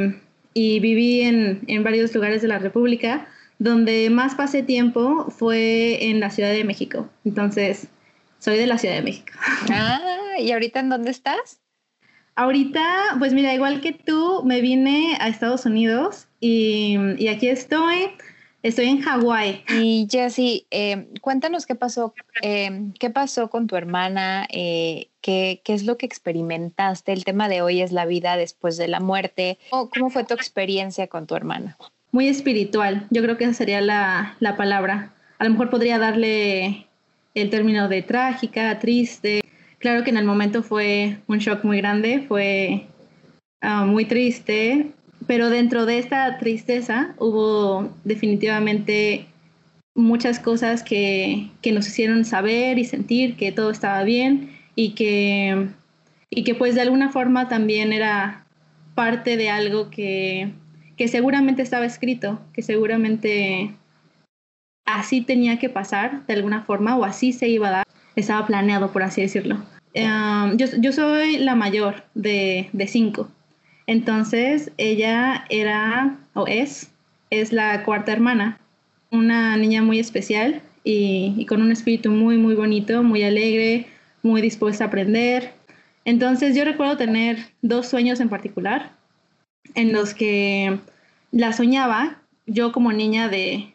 viví 0.55 1.21
en, 1.21 1.61
en 1.67 1.85
varios 1.85 2.15
lugares 2.15 2.41
de 2.41 2.49
la 2.49 2.59
República. 2.59 3.29
Donde 3.59 4.09
más 4.09 4.35
pasé 4.35 4.63
tiempo 4.63 5.27
fue 5.31 6.09
en 6.09 6.21
la 6.21 6.31
Ciudad 6.31 6.53
de 6.53 6.65
México. 6.65 7.07
Entonces, 7.27 7.89
soy 8.39 8.57
de 8.57 8.67
la 8.67 8.79
Ciudad 8.79 8.95
de 8.95 9.03
México. 9.03 9.35
Ah, 9.71 10.01
¿y 10.39 10.53
ahorita 10.53 10.81
en 10.81 10.89
dónde 10.89 11.11
estás? 11.11 11.61
Ahorita, 12.39 13.17
pues 13.19 13.35
mira, 13.35 13.53
igual 13.53 13.81
que 13.81 13.93
tú, 13.93 14.45
me 14.45 14.61
vine 14.61 15.17
a 15.19 15.27
Estados 15.27 15.67
Unidos 15.67 16.29
y, 16.39 17.27
aquí 17.27 17.49
estoy. 17.49 18.11
Estoy 18.63 18.87
en 18.87 19.01
Hawái. 19.01 19.65
Y 19.71 20.07
Jessie, 20.09 20.65
eh, 20.71 21.09
cuéntanos 21.21 21.67
qué 21.67 21.75
pasó, 21.75 22.15
eh, 22.43 22.93
qué 23.01 23.11
pasó 23.11 23.51
con 23.51 23.67
tu 23.67 23.75
hermana, 23.75 24.47
eh, 24.53 25.09
qué, 25.21 25.63
qué, 25.65 25.75
es 25.75 25.85
lo 25.85 25.97
que 25.97 26.07
experimentaste. 26.07 27.13
El 27.13 27.25
tema 27.25 27.49
de 27.49 27.61
hoy 27.61 27.81
es 27.81 27.91
la 27.91 28.07
vida 28.07 28.37
después 28.37 28.77
de 28.77 28.87
la 28.87 29.01
muerte. 29.01 29.59
¿Cómo 29.71 30.09
fue 30.09 30.23
tu 30.23 30.35
experiencia 30.35 31.09
con 31.09 31.27
tu 31.27 31.35
hermana? 31.35 31.77
Muy 32.13 32.29
espiritual, 32.29 33.09
yo 33.11 33.21
creo 33.21 33.37
que 33.37 33.45
esa 33.45 33.55
sería 33.55 33.81
la, 33.81 34.37
la 34.39 34.57
palabra. 34.57 35.13
A 35.41 35.45
lo 35.45 35.51
mejor 35.51 35.71
podría 35.71 35.99
darle 35.99 36.87
el 37.35 37.51
término 37.51 37.89
de 37.89 38.03
trágica, 38.03 38.79
triste, 38.79 39.41
Claro 39.79 40.03
que 40.03 40.11
en 40.11 40.17
el 40.17 40.25
momento 40.25 40.63
fue 40.63 41.19
un 41.29 41.39
shock 41.39 41.65
muy 41.65 41.79
grande, 41.79 42.25
fue 42.27 42.87
ah, 43.61 43.85
muy 43.85 44.05
triste, 44.07 44.91
pero 45.27 45.51
dentro 45.51 45.87
de 45.87 45.99
esta 45.99 46.39
tristeza 46.39 47.15
hubo 47.19 47.93
definitivamente 48.05 49.27
muchas 49.95 50.41
cosas 50.41 50.83
que, 50.83 51.51
nos 51.73 51.87
hicieron 51.87 52.25
saber 52.25 52.79
y 52.79 52.85
sentir 52.85 53.37
que 53.37 53.53
todo 53.53 53.71
estaba 53.71 54.03
bien 54.05 54.51
y 54.75 54.95
que, 54.95 55.69
y 56.31 56.45
que 56.45 56.55
pues 56.55 56.75
de 56.75 56.81
alguna 56.81 57.11
forma 57.11 57.49
también 57.49 57.93
era 57.93 58.47
parte 58.95 59.37
de 59.37 59.51
algo 59.51 59.91
que, 59.91 60.51
que 60.97 61.09
seguramente 61.09 61.63
estaba 61.63 61.87
escrito, 61.87 62.41
que 62.53 62.63
seguramente 62.63 63.75
así 64.85 65.21
tenía 65.21 65.59
que 65.59 65.69
pasar 65.69 66.27
de 66.27 66.35
alguna 66.35 66.63
forma 66.63 66.97
o 66.97 67.05
así 67.05 67.33
se 67.33 67.49
iba 67.49 67.69
a 67.69 67.73
dar 67.73 67.87
estaba 68.21 68.47
planeado, 68.47 68.93
por 68.93 69.03
así 69.03 69.21
decirlo. 69.21 69.59
Em, 69.95 70.57
yo, 70.57 70.93
soy 70.93 71.39
la 71.39 71.55
mayor 71.55 72.05
de, 72.15 72.69
cinco. 72.87 73.29
Entonces, 73.87 74.71
ella 74.77 75.45
era, 75.49 76.19
o 76.35 76.47
es, 76.47 76.91
es 77.31 77.53
la 77.53 77.83
cuarta 77.85 78.13
hermana. 78.13 78.59
Una 79.11 79.57
niña 79.57 79.83
muy 79.83 79.99
especial 79.99 80.61
y, 80.85 81.35
y 81.37 81.47
con 81.47 81.63
un 81.63 81.73
espíritu 81.73 82.11
muy, 82.11 82.37
muy 82.37 82.55
bonito, 82.55 83.03
muy 83.03 83.23
alegre, 83.23 83.87
muy 84.23 84.43
dispuesta 84.43 84.85
a 84.85 84.87
aprender. 84.89 85.55
Entonces, 86.05 86.55
yo 86.55 86.65
recuerdo 86.65 86.97
tener 86.97 87.39
dos 87.63 87.89
sueños 87.89 88.21
en 88.21 88.29
particular 88.29 88.93
en 89.75 89.93
los 89.93 90.15
que 90.15 90.79
la 91.31 91.53
soñaba, 91.53 92.23
yo 92.47 92.73
como 92.73 92.93
niña 92.93 93.29
de 93.29 93.75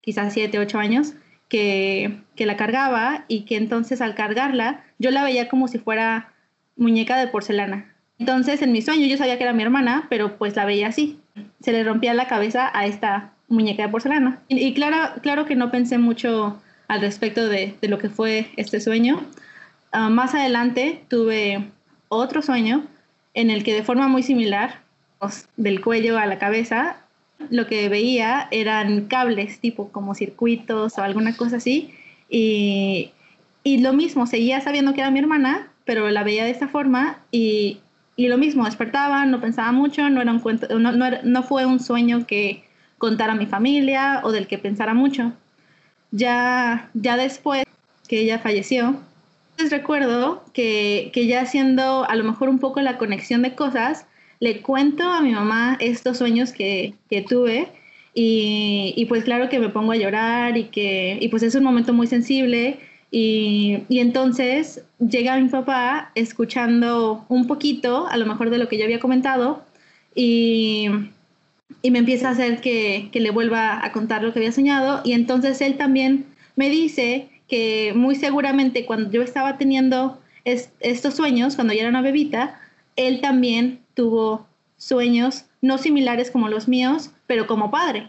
quizás 0.00 0.32
siete, 0.32 0.58
ocho 0.58 0.78
años, 0.78 1.14
que, 1.48 2.18
la 2.36 2.56
cargaba 2.56 3.24
y 3.28 3.42
que 3.42 3.56
entonces 3.56 4.00
al 4.00 4.14
cargarla 4.14 4.84
yo 4.98 5.10
la 5.10 5.24
veía 5.24 5.48
como 5.48 5.68
si 5.68 5.78
fuera 5.78 6.32
muñeca 6.76 7.18
de 7.18 7.28
porcelana. 7.28 7.94
Entonces 8.18 8.62
en 8.62 8.72
mi 8.72 8.82
sueño 8.82 9.06
yo 9.06 9.16
sabía 9.16 9.36
que 9.36 9.44
era 9.44 9.52
mi 9.52 9.62
hermana, 9.62 10.06
pero 10.08 10.36
pues 10.38 10.56
la 10.56 10.64
veía 10.64 10.88
así. 10.88 11.18
Se 11.60 11.72
le 11.72 11.84
rompía 11.84 12.14
la 12.14 12.28
cabeza 12.28 12.70
a 12.72 12.86
esta 12.86 13.32
muñeca 13.48 13.84
de 13.84 13.88
porcelana. 13.88 14.40
Y, 14.48 14.74
claro, 14.74 15.20
claro 15.22 15.44
que 15.44 15.56
no 15.56 15.70
pensé 15.70 15.98
mucho 15.98 16.60
al 16.88 17.00
respecto 17.00 17.48
de, 17.48 17.76
lo 17.82 17.98
que 17.98 18.08
fue 18.08 18.48
este 18.56 18.80
sueño. 18.80 19.22
Ah, 19.92 20.08
más 20.08 20.34
adelante 20.34 21.04
tuve 21.08 21.70
otro 22.08 22.42
sueño 22.42 22.86
en 23.34 23.50
el 23.50 23.64
que 23.64 23.74
de 23.74 23.82
forma 23.82 24.08
muy 24.08 24.22
similar, 24.22 24.80
pues, 25.18 25.48
del 25.56 25.80
cuello 25.80 26.18
a 26.18 26.26
la 26.26 26.38
cabeza, 26.38 26.96
lo 27.50 27.66
que 27.66 27.88
veía 27.88 28.48
eran 28.50 29.06
cables, 29.06 29.60
tipo 29.60 29.90
como 29.90 30.14
circuitos 30.14 30.98
o 30.98 31.02
alguna 31.02 31.36
cosa 31.36 31.56
así. 31.56 31.92
Y, 32.28 33.10
y 33.62 33.78
lo 33.78 33.92
mismo, 33.92 34.26
seguía 34.26 34.60
sabiendo 34.60 34.94
que 34.94 35.00
era 35.00 35.10
mi 35.10 35.18
hermana, 35.18 35.68
pero 35.84 36.10
la 36.10 36.24
veía 36.24 36.44
de 36.44 36.50
esta 36.50 36.68
forma 36.68 37.18
y, 37.30 37.78
y 38.16 38.28
lo 38.28 38.38
mismo, 38.38 38.64
despertaba, 38.64 39.26
no 39.26 39.40
pensaba 39.40 39.72
mucho, 39.72 40.08
no, 40.08 40.22
era 40.22 40.32
un 40.32 40.40
cuento, 40.40 40.78
no, 40.78 40.92
no, 40.92 41.06
no 41.22 41.42
fue 41.42 41.66
un 41.66 41.80
sueño 41.80 42.26
que 42.26 42.64
contara 42.98 43.34
a 43.34 43.36
mi 43.36 43.46
familia 43.46 44.20
o 44.24 44.32
del 44.32 44.46
que 44.46 44.58
pensara 44.58 44.94
mucho. 44.94 45.32
Ya, 46.10 46.90
ya 46.94 47.16
después 47.16 47.64
que 48.08 48.20
ella 48.20 48.38
falleció, 48.38 49.00
les 49.58 49.70
recuerdo 49.70 50.44
que, 50.52 51.10
que 51.12 51.26
ya 51.26 51.42
haciendo 51.42 52.08
a 52.08 52.14
lo 52.14 52.24
mejor 52.24 52.48
un 52.48 52.58
poco 52.58 52.80
la 52.80 52.98
conexión 52.98 53.42
de 53.42 53.54
cosas, 53.54 54.06
le 54.40 54.62
cuento 54.62 55.04
a 55.04 55.20
mi 55.20 55.32
mamá 55.32 55.76
estos 55.80 56.18
sueños 56.18 56.52
que, 56.52 56.94
tuve 57.28 57.68
y, 58.14 59.04
pues 59.08 59.24
claro 59.24 59.48
que 59.48 59.58
me 59.58 59.68
pongo 59.68 59.92
a 59.92 59.96
llorar 59.96 60.56
y 60.56 60.64
que 60.64 61.18
y 61.20 61.28
pues 61.28 61.42
es 61.42 61.54
un 61.54 61.64
momento 61.64 61.92
muy 61.92 62.06
sensible 62.06 62.78
y, 63.10 63.84
entonces 63.88 64.84
llega 64.98 65.38
mi 65.38 65.48
papá 65.48 66.12
escuchando 66.14 67.24
un 67.28 67.46
poquito, 67.46 68.06
a 68.08 68.16
lo 68.16 68.26
mejor 68.26 68.50
de 68.50 68.58
lo 68.58 68.68
que 68.68 68.78
yo 68.78 68.84
había 68.84 69.00
comentado 69.00 69.62
y, 70.14 70.88
me 71.90 72.00
empieza 72.00 72.28
a 72.28 72.32
hacer 72.32 72.60
que, 72.60 73.10
le 73.12 73.30
vuelva 73.30 73.84
a 73.84 73.92
contar 73.92 74.22
lo 74.22 74.32
que 74.32 74.40
había 74.40 74.52
soñado 74.52 75.00
y 75.04 75.12
entonces 75.12 75.60
él 75.60 75.76
también 75.76 76.26
me 76.56 76.68
dice 76.68 77.28
que 77.48 77.92
muy 77.94 78.16
seguramente 78.16 78.86
cuando 78.86 79.10
yo 79.10 79.22
estaba 79.22 79.56
teniendo 79.56 80.20
estos 80.44 81.14
sueños, 81.14 81.54
cuando 81.54 81.72
yo 81.74 81.80
era 81.80 81.88
una 81.88 82.02
bebita, 82.02 82.60
él 82.96 83.20
también 83.20 83.80
tuvo 83.94 84.46
sueños 84.76 85.44
no 85.62 85.78
similares 85.78 86.30
como 86.30 86.48
los 86.48 86.68
míos, 86.68 87.10
pero 87.26 87.46
como 87.46 87.70
padre, 87.70 88.08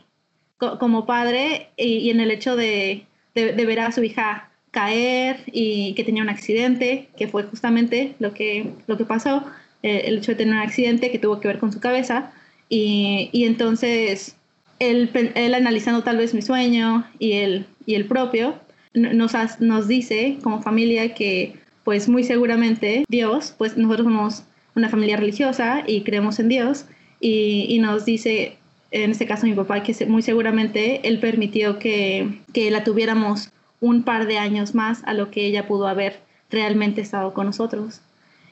como 0.57 1.05
padre 1.05 1.69
y, 1.77 2.09
en 2.09 2.19
el 2.19 2.31
hecho 2.31 2.55
de, 2.55 3.05
ver 3.35 3.79
a 3.79 3.91
su 3.91 4.03
hija 4.03 4.49
caer 4.71 5.43
y 5.47 5.93
que 5.93 6.03
tenía 6.03 6.23
un 6.23 6.29
accidente, 6.29 7.09
que 7.17 7.27
fue 7.27 7.43
justamente 7.43 8.15
lo 8.19 8.33
que, 8.33 8.71
lo 8.87 8.97
que 8.97 9.05
pasó, 9.05 9.43
eh, 9.83 10.03
el 10.05 10.17
hecho 10.17 10.31
de 10.31 10.37
tener 10.37 10.55
un 10.55 10.61
accidente 10.61 11.11
que 11.11 11.19
tuvo 11.19 11.39
que 11.39 11.47
ver 11.47 11.59
con 11.59 11.71
su 11.71 11.79
cabeza. 11.79 12.31
Y, 12.69 13.29
entonces 13.33 14.35
él, 14.79 15.09
él 15.35 15.53
analizando 15.53 16.03
tal 16.03 16.17
vez 16.17 16.33
mi 16.33 16.41
sueño 16.41 17.07
y 17.17 17.33
el, 17.33 17.65
y 17.85 17.95
el 17.95 18.05
propio, 18.05 18.59
nos, 18.93 19.33
nos 19.59 19.87
dice 19.87 20.37
como 20.43 20.61
familia 20.61 21.13
que 21.13 21.55
pues 21.83 22.09
muy 22.09 22.23
seguramente 22.23 23.05
Dios, 23.07 23.55
pues 23.57 23.77
nosotros 23.77 24.05
somos 24.05 24.43
una 24.77 24.89
familia 24.89 25.17
religiosa 25.17 25.83
y 25.85 26.01
creemos 26.01 26.39
en 26.39 26.49
Dios 26.49 26.85
y, 27.19 27.65
y 27.67 27.79
nos 27.79 28.05
dice, 28.05 28.57
en 28.91 29.11
este 29.11 29.25
caso 29.25 29.47
mi 29.47 29.53
papá, 29.53 29.81
que 29.81 30.05
muy 30.05 30.21
seguramente 30.21 31.07
él 31.07 31.19
permitió 31.19 31.79
que, 31.79 32.39
que 32.53 32.69
la 32.69 32.83
tuviéramos 32.83 33.49
un 33.81 34.03
par 34.03 34.27
de 34.27 34.37
años 34.37 34.75
más 34.75 35.03
a 35.05 35.13
lo 35.13 35.31
que 35.31 35.45
ella 35.45 35.67
pudo 35.67 35.87
haber 35.87 36.19
realmente 36.51 37.01
estado 37.01 37.33
con 37.33 37.47
nosotros. 37.47 38.01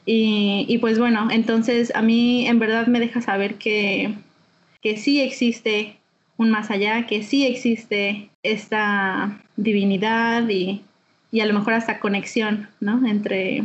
Y, 0.04 0.66
y, 0.68 0.78
pues 0.78 0.98
bueno, 0.98 1.28
entonces 1.30 1.92
a 1.94 2.02
mí 2.02 2.46
en 2.46 2.58
verdad 2.58 2.86
me 2.88 3.00
deja 3.00 3.20
saber 3.20 3.54
que, 3.54 4.14
que 4.82 4.96
sí 4.96 5.20
existe 5.20 5.96
un 6.36 6.50
más 6.50 6.70
allá, 6.70 7.06
que 7.06 7.22
sí 7.22 7.46
existe 7.46 8.30
esta 8.42 9.40
divinidad 9.56 10.48
y, 10.48 10.82
y 11.32 11.40
a 11.40 11.46
lo 11.46 11.54
mejor 11.54 11.74
hasta 11.74 11.98
conexión, 11.98 12.68
¿no? 12.80 13.06
Entre 13.06 13.64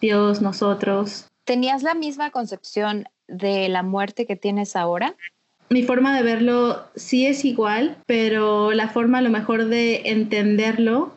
Dios, 0.00 0.42
nosotros. 0.42 1.29
¿Tenías 1.44 1.82
la 1.82 1.94
misma 1.94 2.30
concepción 2.30 3.08
de 3.28 3.68
la 3.68 3.82
muerte 3.82 4.26
que 4.26 4.36
tienes 4.36 4.76
ahora? 4.76 5.16
Mi 5.68 5.84
forma 5.84 6.16
de 6.16 6.22
verlo 6.22 6.84
sí 6.96 7.26
es 7.26 7.44
igual, 7.44 7.96
pero 8.06 8.72
la 8.72 8.88
forma 8.88 9.18
a 9.18 9.22
lo 9.22 9.30
mejor 9.30 9.66
de 9.66 10.02
entenderlo 10.10 11.14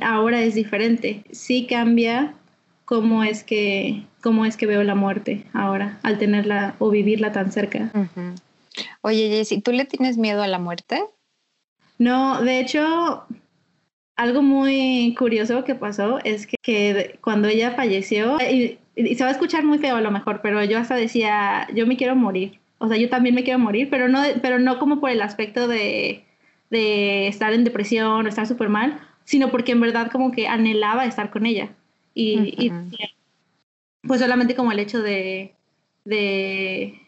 ahora 0.00 0.40
es 0.42 0.54
diferente. 0.54 1.24
Sí 1.32 1.66
cambia 1.66 2.34
cómo 2.84 3.24
es 3.24 3.42
que 3.42 4.04
cómo 4.22 4.44
es 4.44 4.56
que 4.56 4.66
veo 4.66 4.82
la 4.82 4.94
muerte 4.94 5.44
ahora 5.52 5.98
al 6.02 6.18
tenerla 6.18 6.74
o 6.78 6.90
vivirla 6.90 7.32
tan 7.32 7.52
cerca. 7.52 7.90
Oye, 9.02 9.28
Jessy, 9.30 9.60
¿tú 9.60 9.72
le 9.72 9.84
tienes 9.84 10.16
miedo 10.16 10.42
a 10.42 10.48
la 10.48 10.58
muerte? 10.58 11.02
No, 11.98 12.42
de 12.42 12.60
hecho, 12.60 13.24
algo 14.16 14.42
muy 14.42 15.14
curioso 15.18 15.64
que 15.64 15.74
pasó 15.74 16.18
es 16.24 16.46
que, 16.62 17.18
cuando 17.22 17.48
ella 17.48 17.72
falleció, 17.72 18.38
y, 18.98 19.14
se 19.14 19.22
va 19.22 19.30
a 19.30 19.32
escuchar 19.32 19.64
muy 19.64 19.78
feo 19.78 19.96
a 19.96 20.00
lo 20.00 20.10
mejor, 20.10 20.40
pero 20.42 20.62
yo 20.64 20.78
hasta 20.78 20.96
decía, 20.96 21.68
yo 21.74 21.86
me 21.86 21.96
quiero 21.96 22.16
morir. 22.16 22.58
O 22.78 22.88
sea, 22.88 22.96
yo 22.96 23.08
también 23.08 23.34
me 23.34 23.44
quiero 23.44 23.58
morir, 23.58 23.88
pero 23.90 24.08
no, 24.08 24.22
pero 24.42 24.58
no 24.58 24.78
como 24.78 25.00
por 25.00 25.10
el 25.10 25.22
aspecto 25.22 25.68
de, 25.68 26.24
de 26.70 27.28
estar 27.28 27.52
en 27.52 27.64
depresión 27.64 28.26
o 28.26 28.28
estar 28.28 28.46
súper 28.46 28.68
mal, 28.68 29.00
sino 29.24 29.50
porque 29.50 29.72
en 29.72 29.80
verdad 29.80 30.10
como 30.10 30.32
que 30.32 30.48
anhelaba 30.48 31.06
estar 31.06 31.30
con 31.30 31.46
ella. 31.46 31.70
Y, 32.14 32.54
y 32.58 32.72
pues 34.02 34.20
solamente 34.20 34.56
como 34.56 34.72
el 34.72 34.80
hecho 34.80 35.00
de, 35.00 35.54
de 36.04 37.00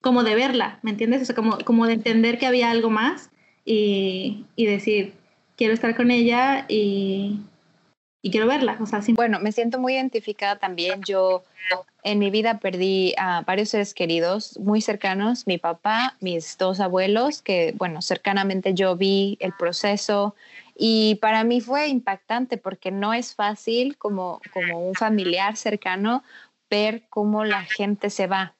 como 0.00 0.24
de 0.24 0.34
verla, 0.34 0.78
¿me 0.82 0.90
entiendes? 0.90 1.22
O 1.22 1.24
sea, 1.24 1.34
como, 1.34 1.58
como 1.58 1.86
de 1.86 1.94
entender 1.94 2.38
que 2.38 2.46
había 2.46 2.70
algo 2.70 2.90
más 2.90 3.30
y, 3.64 4.44
y 4.56 4.66
decir, 4.66 5.14
quiero 5.56 5.72
estar 5.72 5.96
con 5.96 6.10
ella 6.10 6.66
y, 6.68 7.40
y 8.24 8.30
quiero 8.30 8.46
verla. 8.46 8.78
O 8.80 8.86
sea, 8.86 9.02
Bueno, 9.08 9.38
me 9.38 9.52
siento 9.52 9.78
muy 9.78 9.92
identificada 9.92 10.56
también. 10.58 11.02
Yo 11.02 11.44
en 12.02 12.18
mi 12.18 12.30
vida 12.30 12.58
perdí 12.58 13.12
a 13.18 13.42
varios 13.42 13.68
seres 13.68 13.92
queridos 13.92 14.58
muy 14.58 14.80
cercanos, 14.80 15.46
mi 15.46 15.58
papá, 15.58 16.16
mis 16.20 16.56
dos 16.56 16.80
abuelos, 16.80 17.42
que 17.42 17.74
bueno, 17.76 18.00
cercanamente 18.00 18.72
yo 18.72 18.96
vi 18.96 19.36
el 19.40 19.52
proceso 19.52 20.34
y 20.74 21.16
para 21.16 21.44
mí 21.44 21.60
fue 21.60 21.88
impactante 21.88 22.56
porque 22.56 22.90
no 22.90 23.12
es 23.12 23.34
fácil 23.34 23.98
como, 23.98 24.40
como 24.54 24.88
un 24.88 24.94
familiar 24.94 25.58
cercano 25.58 26.24
ver 26.70 27.02
cómo 27.10 27.44
la 27.44 27.62
gente 27.64 28.08
se 28.08 28.26
va 28.26 28.54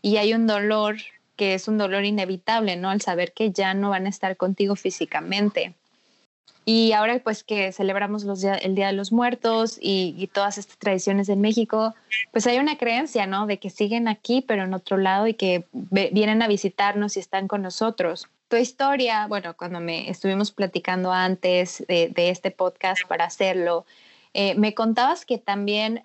y 0.00 0.16
hay 0.16 0.32
un 0.32 0.46
dolor 0.46 0.96
que 1.36 1.52
es 1.52 1.68
un 1.68 1.76
dolor 1.76 2.06
inevitable, 2.06 2.76
¿no? 2.76 2.88
Al 2.88 3.02
saber 3.02 3.34
que 3.34 3.52
ya 3.52 3.74
no 3.74 3.90
van 3.90 4.06
a 4.06 4.08
estar 4.08 4.38
contigo 4.38 4.74
físicamente. 4.74 5.74
Y 6.68 6.90
ahora 6.92 7.20
pues 7.22 7.44
que 7.44 7.70
celebramos 7.70 8.24
el 8.24 8.74
Día 8.74 8.88
de 8.88 8.92
los 8.92 9.12
Muertos 9.12 9.78
y, 9.80 10.28
todas 10.34 10.58
estas 10.58 10.76
tradiciones 10.78 11.28
en 11.28 11.40
México, 11.40 11.94
pues 12.32 12.44
hay 12.48 12.58
una 12.58 12.76
creencia, 12.76 13.24
¿no? 13.28 13.46
De 13.46 13.58
que 13.58 13.70
siguen 13.70 14.08
aquí, 14.08 14.42
pero 14.42 14.64
en 14.64 14.74
otro 14.74 14.96
lado 14.96 15.28
y 15.28 15.34
que 15.34 15.64
vienen 15.72 16.42
a 16.42 16.48
visitarnos 16.48 17.16
y 17.16 17.20
están 17.20 17.46
con 17.46 17.62
nosotros. 17.62 18.26
Tu 18.48 18.56
historia, 18.56 19.28
bueno, 19.28 19.56
cuando 19.56 19.78
me 19.78 20.10
estuvimos 20.10 20.50
platicando 20.50 21.12
antes 21.12 21.84
de, 21.86 22.12
este 22.16 22.50
podcast 22.50 23.02
para 23.06 23.26
hacerlo, 23.26 23.86
eh, 24.34 24.56
me 24.56 24.74
contabas 24.74 25.24
que 25.24 25.38
también 25.38 26.02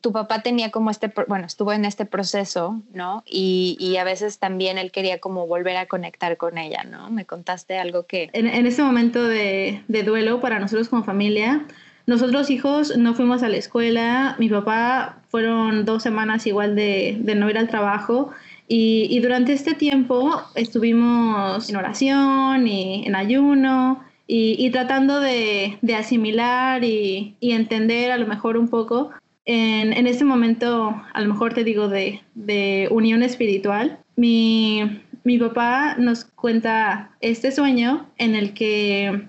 tu 0.00 0.12
papá 0.12 0.42
tenía 0.42 0.70
como 0.70 0.90
este, 0.90 1.12
bueno, 1.28 1.46
estuvo 1.46 1.72
en 1.72 1.84
este 1.84 2.04
proceso, 2.04 2.82
¿no? 2.92 3.22
Y, 3.26 3.96
a 4.00 4.04
veces 4.04 4.38
también 4.38 4.78
él 4.78 4.92
quería 4.92 5.18
como 5.18 5.46
volver 5.46 5.76
a 5.76 5.86
conectar 5.86 6.36
con 6.36 6.58
ella, 6.58 6.84
¿no? 6.84 7.10
Me 7.10 7.24
contaste 7.24 7.78
algo 7.78 8.06
que... 8.06 8.30
En, 8.32 8.46
ese 8.66 8.82
momento 8.82 9.22
de, 9.22 9.82
duelo 9.88 10.40
para 10.40 10.58
nosotros 10.58 10.88
como 10.88 11.04
familia, 11.04 11.66
nosotros 12.06 12.50
hijos 12.50 12.96
no 12.96 13.14
fuimos 13.14 13.42
a 13.42 13.48
la 13.48 13.56
escuela, 13.56 14.36
mi 14.38 14.48
papá 14.48 15.18
fueron 15.28 15.84
dos 15.84 16.02
semanas 16.02 16.46
igual 16.46 16.74
de, 16.76 17.20
no 17.36 17.50
ir 17.50 17.58
al 17.58 17.68
trabajo 17.68 18.30
y, 18.68 19.18
durante 19.20 19.52
este 19.52 19.74
tiempo 19.74 20.42
estuvimos 20.54 21.68
en 21.68 21.76
oración 21.76 22.66
y 22.66 23.06
en 23.06 23.14
ayuno 23.14 24.02
y, 24.26 24.70
tratando 24.70 25.20
de, 25.20 25.78
asimilar 25.98 26.84
y, 26.84 27.34
y, 27.40 27.52
entender 27.52 28.12
a 28.12 28.16
lo 28.18 28.26
mejor 28.26 28.56
un 28.56 28.68
poco 28.68 29.10
en, 29.50 29.92
en 29.92 30.06
este 30.06 30.24
momento, 30.24 31.02
a 31.12 31.20
lo 31.20 31.28
mejor 31.32 31.54
te 31.54 31.64
digo, 31.64 31.88
de, 31.88 32.20
de 32.36 32.86
unión 32.92 33.24
espiritual, 33.24 33.98
mi, 34.14 35.02
mi 35.24 35.38
papá 35.38 35.96
nos 35.98 36.24
cuenta 36.24 37.16
este 37.20 37.50
sueño 37.50 38.08
en 38.16 38.36
el 38.36 38.54
que 38.54 39.26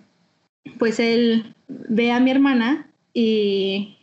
pues 0.78 1.00
él 1.00 1.56
ve 1.68 2.12
a 2.12 2.20
mi 2.20 2.30
hermana 2.30 2.88
y, 3.16 3.98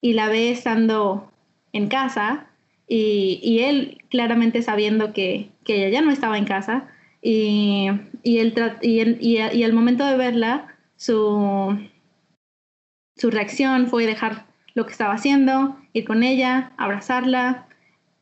y 0.00 0.14
la 0.14 0.28
ve 0.28 0.50
estando 0.50 1.30
en 1.72 1.86
casa 1.86 2.48
y, 2.88 3.38
y 3.40 3.60
él 3.60 3.98
claramente 4.10 4.62
sabiendo 4.62 5.12
que, 5.12 5.50
que, 5.64 5.76
ella 5.76 5.90
ya 5.90 6.00
no 6.00 6.10
estaba 6.10 6.38
en 6.38 6.44
casa 6.44 6.88
y, 7.22 7.88
y, 8.24 8.38
él, 8.38 8.52
y, 8.82 9.38
y 9.38 9.62
al 9.62 9.72
momento 9.72 10.04
de 10.04 10.16
verla 10.16 10.74
su, 10.96 11.78
su 13.14 13.30
reacción 13.30 13.86
fue 13.86 14.06
dejar 14.06 14.50
lo 14.74 14.86
que 14.86 14.92
estaba 14.92 15.14
haciendo, 15.14 15.76
ir 15.92 16.04
con 16.04 16.22
ella, 16.22 16.72
abrazarla, 16.76 17.66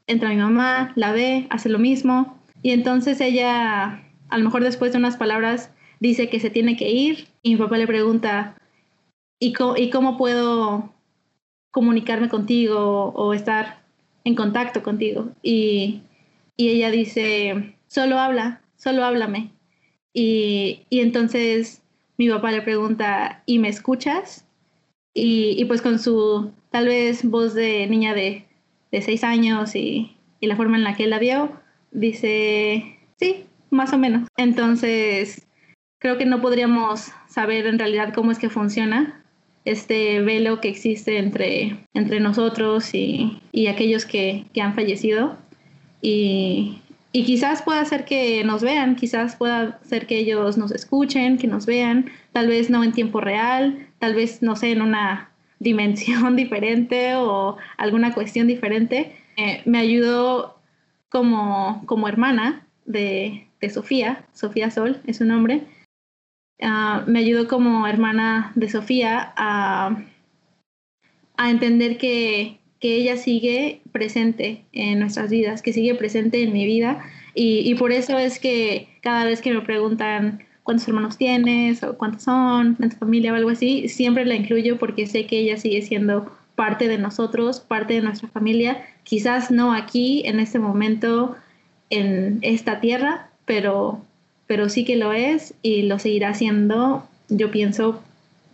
entra 0.07 0.31
mi 0.31 0.37
mamá, 0.37 0.93
la 0.97 1.13
ve, 1.13 1.47
hace 1.51 1.69
lo 1.69 1.79
mismo, 1.79 2.39
y 2.63 2.71
entonces 2.73 3.21
ella, 3.21 4.03
a 4.29 4.39
lo 4.39 4.45
mejor 4.45 4.65
después 4.65 4.93
de 4.93 4.99
unas 4.99 5.17
palabras, 5.17 5.71
dice 6.01 6.29
que 6.29 6.41
se 6.41 6.51
tiene 6.51 6.77
que 6.77 6.91
ir, 6.91 7.29
y 7.43 7.53
mi 7.53 7.57
papá 7.57 7.79
le 7.79 7.87
pregunta, 7.87 8.57
¿y 9.39 9.53
cómo, 9.53 9.77
y 9.77 9.91
cómo 9.91 10.17
puedo 10.17 10.93
comunicarme 11.71 12.29
contigo 12.29 13.13
o 13.15 13.35
estar 13.35 13.83
en 14.25 14.35
contacto 14.35 14.83
contigo? 14.83 15.31
Y, 15.43 16.03
y 16.57 16.69
ella 16.69 16.91
dice, 16.91 17.77
solo 17.87 18.19
habla, 18.19 18.61
solo 18.77 19.05
háblame. 19.05 19.51
Y, 20.13 20.83
y 20.91 21.01
entonces 21.01 21.83
mi 22.19 22.29
papá 22.29 22.51
le 22.51 22.63
pregunta, 22.63 23.43
¿y 23.47 23.59
me 23.59 23.69
escuchas? 23.69 24.45
Y, 25.13 25.65
pues 25.65 25.83
con 25.83 25.99
su 25.99 26.53
tal 26.71 26.87
vez 26.87 27.29
voz 27.29 27.55
de 27.55 27.87
niña 27.89 28.15
de, 28.15 28.47
de 28.93 29.03
seis 29.03 29.25
años 29.25 29.75
y, 29.75 30.17
y, 30.39 30.47
la 30.47 30.57
forma 30.57 30.77
en 30.77 30.85
la 30.85 30.97
que 30.97 31.07
la 31.07 31.19
vio, 31.19 31.53
dice, 31.91 32.99
sí, 33.19 33.45
más 33.71 33.93
o 33.93 33.99
menos. 33.99 34.29
Entonces, 34.37 35.47
creo 35.99 36.17
que 36.17 36.27
no 36.27 36.41
podríamos 36.41 37.11
saber 37.29 37.67
en 37.67 37.79
realidad 37.79 38.15
cómo 38.15 38.31
es 38.31 38.39
que 38.39 38.51
funciona 38.51 39.25
este 39.65 40.21
velo 40.21 40.61
que 40.61 40.69
existe 40.69 41.19
entre, 41.19 41.77
entre 41.93 42.21
nosotros 42.21 42.95
y, 42.95 43.41
y 43.53 43.67
aquellos 43.67 44.07
que, 44.07 44.47
que, 44.53 44.63
han 44.63 44.75
fallecido. 44.75 45.37
Y, 46.01 46.81
y 47.13 47.25
quizás 47.25 47.63
pueda 47.63 47.85
ser 47.85 48.05
que 48.05 48.43
nos 48.45 48.63
vean, 48.63 48.97
quizás 48.97 49.37
pueda 49.37 49.81
ser 49.83 50.07
que 50.07 50.19
ellos 50.19 50.57
nos 50.57 50.71
escuchen, 50.73 51.39
que 51.39 51.47
nos 51.47 51.67
vean, 51.67 52.11
tal 52.33 52.49
vez 52.49 52.71
no 52.71 52.85
en 52.85 52.93
tiempo 52.93 53.21
real, 53.21 53.87
tal 54.01 54.15
vez, 54.17 54.43
no 54.43 54.57
sé, 54.57 54.73
en 54.73 54.83
una 54.83 55.31
dimensión 55.61 56.35
diferente 56.35 57.15
o 57.15 57.57
alguna 57.77 58.13
cuestión 58.13 58.49
diferente. 58.49 59.15
Eh, 59.37 59.63
me 59.67 59.79
ayudó 59.79 60.59
como, 61.09 61.85
como 61.87 62.09
hermana 62.09 62.67
de, 62.85 63.47
Sofía, 63.73 64.25
Sofía 64.33 64.71
Sol 64.71 65.03
es 65.07 65.19
su 65.19 65.27
nombre, 65.27 65.65
ah, 66.63 67.05
me 67.07 67.19
ayudó 67.19 67.47
como 67.47 67.87
hermana 67.87 68.53
de 68.55 68.71
Sofía 68.71 69.33
a, 69.37 70.03
entender 71.39 71.97
que, 71.99 72.59
que 72.81 72.97
ella 72.97 73.17
sigue 73.17 73.83
presente 73.93 74.65
en 74.73 74.99
nuestras 74.99 75.31
vidas, 75.31 75.63
que 75.63 75.73
sigue 75.73 75.95
presente 75.95 76.43
en 76.43 76.53
mi 76.53 76.67
vida. 76.67 77.03
Y, 77.35 77.75
por 77.77 77.93
eso 77.93 78.19
es 78.19 78.39
que 78.39 78.89
cada 79.03 79.25
vez 79.25 79.41
que 79.41 79.53
me 79.53 79.63
preguntan 79.63 80.45
cuántos 80.71 80.87
hermanos 80.87 81.17
tienes 81.17 81.83
o 81.83 81.99
cuántos 81.99 82.23
son 82.23 82.77
en 82.81 82.91
tu 82.91 82.97
familia 82.97 83.33
o 83.33 83.35
algo 83.35 83.51
así, 83.51 83.89
siempre 83.89 84.25
la 84.25 84.37
incluyo 84.37 84.79
porque 84.79 85.09
sé 85.09 85.27
que 85.27 85.41
ella 85.41 85.57
sigue 85.57 85.83
siendo 85.83 86.31
parte 86.55 86.87
de 86.87 86.97
nosotros, 86.97 87.59
parte 87.59 87.95
de 87.95 88.03
nuestra 88.03 88.29
familia. 88.29 88.81
Quizás 89.03 89.51
no 89.51 89.73
aquí, 89.73 90.23
en 90.27 90.39
este 90.39 90.61
momento, 90.61 91.35
en 91.89 92.39
esta 92.43 92.79
tierra, 92.79 93.31
pero, 93.47 94.01
pero 94.47 94.69
sí 94.69 94.85
que 94.85 94.95
lo 94.95 95.13
es 95.13 95.55
y 95.61 95.83
lo 95.83 95.99
seguirá 95.99 96.35
siendo, 96.35 97.05
yo 97.29 97.51
pienso, 97.51 98.01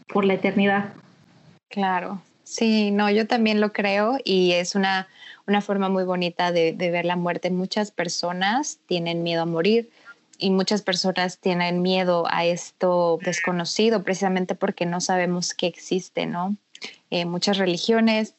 por 0.06 0.24
la 0.24 0.32
eternidad. 0.32 0.94
Claro, 1.68 2.22
sí, 2.44 2.92
no, 2.92 3.10
yo 3.10 3.26
también 3.26 3.60
lo 3.60 3.74
creo 3.74 4.16
y 4.24 4.52
es 4.52 4.74
una, 4.74 5.06
una 5.46 5.60
forma 5.60 5.90
muy 5.90 6.04
bonita 6.04 6.50
de, 6.50 6.72
de 6.72 6.90
ver 6.90 7.04
la 7.04 7.16
muerte. 7.16 7.50
Muchas 7.50 7.90
personas 7.90 8.78
tienen 8.86 9.22
miedo 9.22 9.42
a 9.42 9.46
morir 9.46 9.90
y 10.38 10.50
muchas 10.50 10.82
personas 10.82 11.38
tienen 11.38 11.82
miedo 11.82 12.24
a 12.28 12.44
esto 12.44 13.18
desconocido 13.22 14.02
precisamente 14.02 14.54
porque 14.54 14.86
no 14.86 15.00
sabemos 15.00 15.54
que 15.54 15.66
existe, 15.66 16.26
¿no? 16.26 16.56
Eh, 17.10 17.24
muchas 17.24 17.58
religiones 17.58 18.34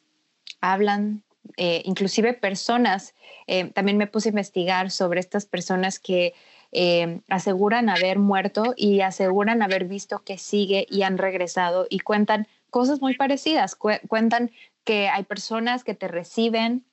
hablan, 0.60 1.22
eh, 1.56 1.82
inclusive 1.84 2.34
personas, 2.34 3.14
eh, 3.46 3.70
también 3.72 3.96
me 3.96 4.06
puse 4.06 4.28
a 4.28 4.30
investigar 4.30 4.90
sobre 4.90 5.20
estas 5.20 5.46
personas 5.46 5.98
que 5.98 6.34
aseguran 7.30 7.88
haber 7.88 8.18
muerto 8.18 8.74
y 8.76 9.00
aseguran 9.00 9.62
haber 9.62 9.86
visto 9.86 10.22
que 10.22 10.36
sigue 10.36 10.86
y 10.90 11.00
han 11.00 11.16
regresado 11.16 11.86
y 11.88 12.00
cuentan 12.00 12.46
cosas 12.68 13.00
muy 13.00 13.16
parecidas, 13.16 13.74
cuentan 13.74 14.50
que 14.84 15.08
hay 15.08 15.22
personas 15.22 15.82
que 15.82 15.94
te 15.94 16.08
reciben, 16.08 16.84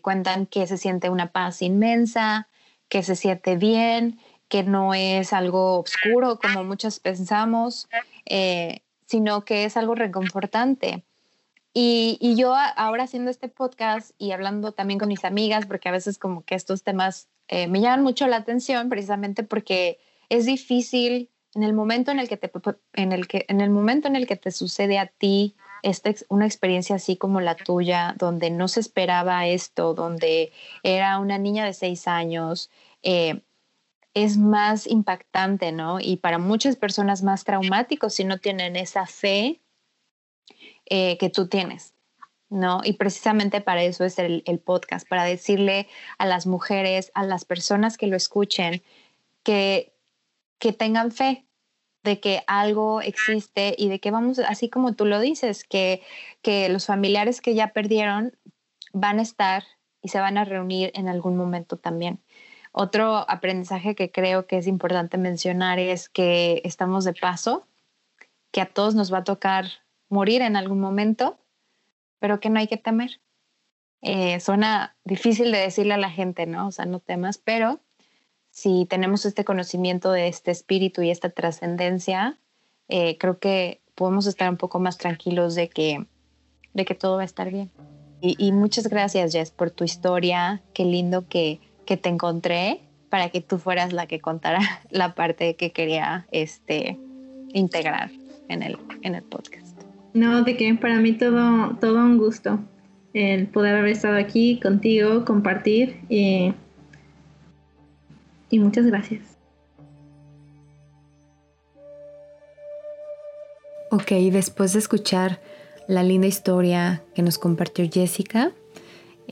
cuentan 0.00 0.46
que 0.46 0.68
se 0.68 0.78
siente 0.78 1.10
una 1.10 1.32
paz 1.32 1.60
inmensa, 1.60 2.46
que 2.88 3.02
se 3.02 3.16
siente 3.16 3.56
bien, 3.56 4.18
que 4.48 4.62
no 4.62 4.94
es 4.94 5.32
algo 5.32 5.80
oscuro 5.80 6.38
como 6.38 6.64
muchos 6.64 7.00
pensamos, 7.00 7.88
eh, 8.26 8.82
sino 9.06 9.44
que 9.44 9.64
es 9.64 9.76
algo 9.76 9.94
reconfortante. 9.94 11.04
Y, 11.78 12.36
yo 12.36 12.54
ahora 12.54 13.04
haciendo 13.04 13.30
este 13.30 13.48
podcast 13.48 14.12
y 14.16 14.30
hablando 14.30 14.72
también 14.72 14.98
con 14.98 15.08
mis 15.08 15.24
amigas, 15.24 15.66
porque 15.66 15.90
a 15.90 15.92
veces 15.92 16.16
como 16.16 16.42
que 16.42 16.54
estos 16.54 16.82
temas 16.82 17.28
eh, 17.48 17.66
me 17.66 17.80
llaman 17.80 18.02
mucho 18.02 18.26
la 18.28 18.36
atención, 18.36 18.88
precisamente 18.88 19.42
porque 19.42 19.98
es 20.30 20.46
difícil 20.46 21.28
en 21.54 21.64
el 21.64 21.74
momento 21.74 22.10
en 22.12 22.18
el 22.18 22.28
que 22.28 22.38
te, 22.38 22.50
en 22.94 23.12
el 23.12 23.28
que, 23.28 23.44
en 23.48 23.60
el 23.60 23.68
momento 23.68 24.08
en 24.08 24.16
el 24.16 24.26
que 24.26 24.36
te 24.36 24.52
sucede 24.52 24.98
a 24.98 25.06
ti 25.06 25.54
esta, 25.82 26.12
una 26.28 26.46
experiencia 26.46 26.96
así 26.96 27.16
como 27.16 27.40
la 27.40 27.56
tuya, 27.56 28.14
donde 28.18 28.50
no 28.50 28.68
se 28.68 28.80
esperaba 28.80 29.46
esto, 29.46 29.94
donde 29.94 30.52
era 30.82 31.18
una 31.18 31.38
niña 31.38 31.64
de 31.64 31.74
seis 31.74 32.08
años, 32.08 32.70
eh, 33.02 33.42
es 34.14 34.38
más 34.38 34.86
impactante, 34.86 35.72
¿no? 35.72 36.00
Y 36.00 36.16
para 36.16 36.38
muchas 36.38 36.76
personas 36.76 37.22
más 37.22 37.44
traumático 37.44 38.08
si 38.10 38.24
no 38.24 38.38
tienen 38.38 38.76
esa 38.76 39.06
fe 39.06 39.60
eh, 40.86 41.18
que 41.18 41.28
tú 41.30 41.48
tienes, 41.48 41.94
¿no? 42.48 42.80
Y 42.82 42.94
precisamente 42.94 43.60
para 43.60 43.82
eso 43.82 44.04
es 44.04 44.18
el, 44.18 44.42
el, 44.46 44.58
podcast, 44.58 45.06
para 45.08 45.24
decirle 45.24 45.88
a 46.18 46.26
las 46.26 46.46
mujeres, 46.46 47.10
a 47.14 47.24
las 47.24 47.44
personas 47.44 47.96
que 47.96 48.06
lo 48.06 48.16
escuchen, 48.16 48.82
que, 49.42 49.92
que 50.58 50.72
tengan 50.72 51.12
fe, 51.12 51.45
de 52.06 52.20
que 52.20 52.42
algo 52.46 53.02
existe 53.02 53.74
y 53.76 53.88
de 53.88 53.98
que 54.00 54.10
vamos, 54.10 54.38
así 54.38 54.70
como 54.70 54.94
tú 54.94 55.04
lo 55.04 55.20
dices, 55.20 55.64
que, 55.64 56.02
que 56.40 56.68
los 56.70 56.86
familiares 56.86 57.40
que 57.40 57.54
ya 57.54 57.72
perdieron 57.72 58.32
van 58.92 59.18
a 59.18 59.22
estar 59.22 59.64
y 60.00 60.08
se 60.08 60.20
van 60.20 60.38
a 60.38 60.44
reunir 60.44 60.92
en 60.94 61.08
algún 61.08 61.36
momento 61.36 61.76
también. 61.76 62.22
Otro 62.72 63.28
aprendizaje 63.28 63.94
que 63.94 64.10
creo 64.10 64.46
que 64.46 64.58
es 64.58 64.66
importante 64.66 65.18
mencionar 65.18 65.78
es 65.78 66.08
que 66.08 66.62
estamos 66.64 67.04
de 67.04 67.12
paso, 67.12 67.66
que 68.52 68.60
a 68.60 68.66
todos 68.66 68.94
nos 68.94 69.12
va 69.12 69.18
a 69.18 69.24
tocar 69.24 69.66
morir 70.08 70.42
en 70.42 70.56
algún 70.56 70.78
momento, 70.78 71.38
pero 72.20 72.38
que 72.38 72.50
no 72.50 72.60
hay 72.60 72.68
que 72.68 72.76
temer. 72.76 73.20
Eh, 74.02 74.38
suena 74.40 74.96
difícil 75.04 75.50
de 75.50 75.58
decirle 75.58 75.94
a 75.94 75.98
la 75.98 76.10
gente, 76.10 76.46
¿no? 76.46 76.68
O 76.68 76.70
sea, 76.70 76.84
no 76.84 77.00
temas, 77.00 77.38
pero 77.38 77.80
si 78.56 78.86
tenemos 78.86 79.26
este 79.26 79.44
conocimiento 79.44 80.12
de 80.12 80.28
este 80.28 80.50
espíritu 80.50 81.02
y 81.02 81.10
esta 81.10 81.28
trascendencia, 81.28 82.38
eh, 82.88 83.18
creo 83.18 83.38
que 83.38 83.82
podemos 83.94 84.26
estar 84.26 84.48
un 84.48 84.56
poco 84.56 84.80
más 84.80 84.96
tranquilos 84.96 85.54
de 85.54 85.68
que, 85.68 86.06
de 86.72 86.84
que 86.86 86.94
todo 86.94 87.16
va 87.16 87.22
a 87.22 87.26
estar 87.26 87.50
bien. 87.52 87.70
Y, 88.22 88.52
muchas 88.52 88.88
gracias, 88.88 89.34
Jess, 89.34 89.50
por 89.50 89.70
tu 89.70 89.84
historia. 89.84 90.62
Qué 90.72 90.86
lindo 90.86 91.28
que, 91.28 91.60
que, 91.84 91.98
te 91.98 92.08
encontré 92.08 92.80
para 93.10 93.28
que 93.28 93.42
tú 93.42 93.58
fueras 93.58 93.92
la 93.92 94.06
que 94.06 94.20
contara 94.20 94.60
la 94.90 95.14
parte 95.14 95.54
que 95.56 95.70
quería 95.72 96.26
este, 96.32 96.98
integrar 97.52 98.10
en 98.48 98.62
el, 98.62 98.78
en 99.02 99.16
el 99.16 99.22
podcast. 99.22 99.78
No, 100.14 100.44
de 100.44 100.56
que 100.56 100.74
para 100.76 100.98
mí 100.98 101.12
todo, 101.12 101.76
todo 101.78 101.98
un 101.98 102.16
gusto 102.16 102.58
el 103.12 103.48
poder 103.48 103.76
haber 103.76 103.92
estado 103.92 104.16
aquí 104.16 104.60
contigo, 104.60 105.26
compartir. 105.26 106.00
y 106.08 106.54
y 108.50 108.58
muchas 108.58 108.86
gracias. 108.86 109.36
Ok, 113.90 114.10
después 114.32 114.72
de 114.72 114.80
escuchar 114.80 115.40
la 115.86 116.02
linda 116.02 116.26
historia 116.26 117.02
que 117.14 117.22
nos 117.22 117.38
compartió 117.38 117.88
Jessica, 117.90 118.52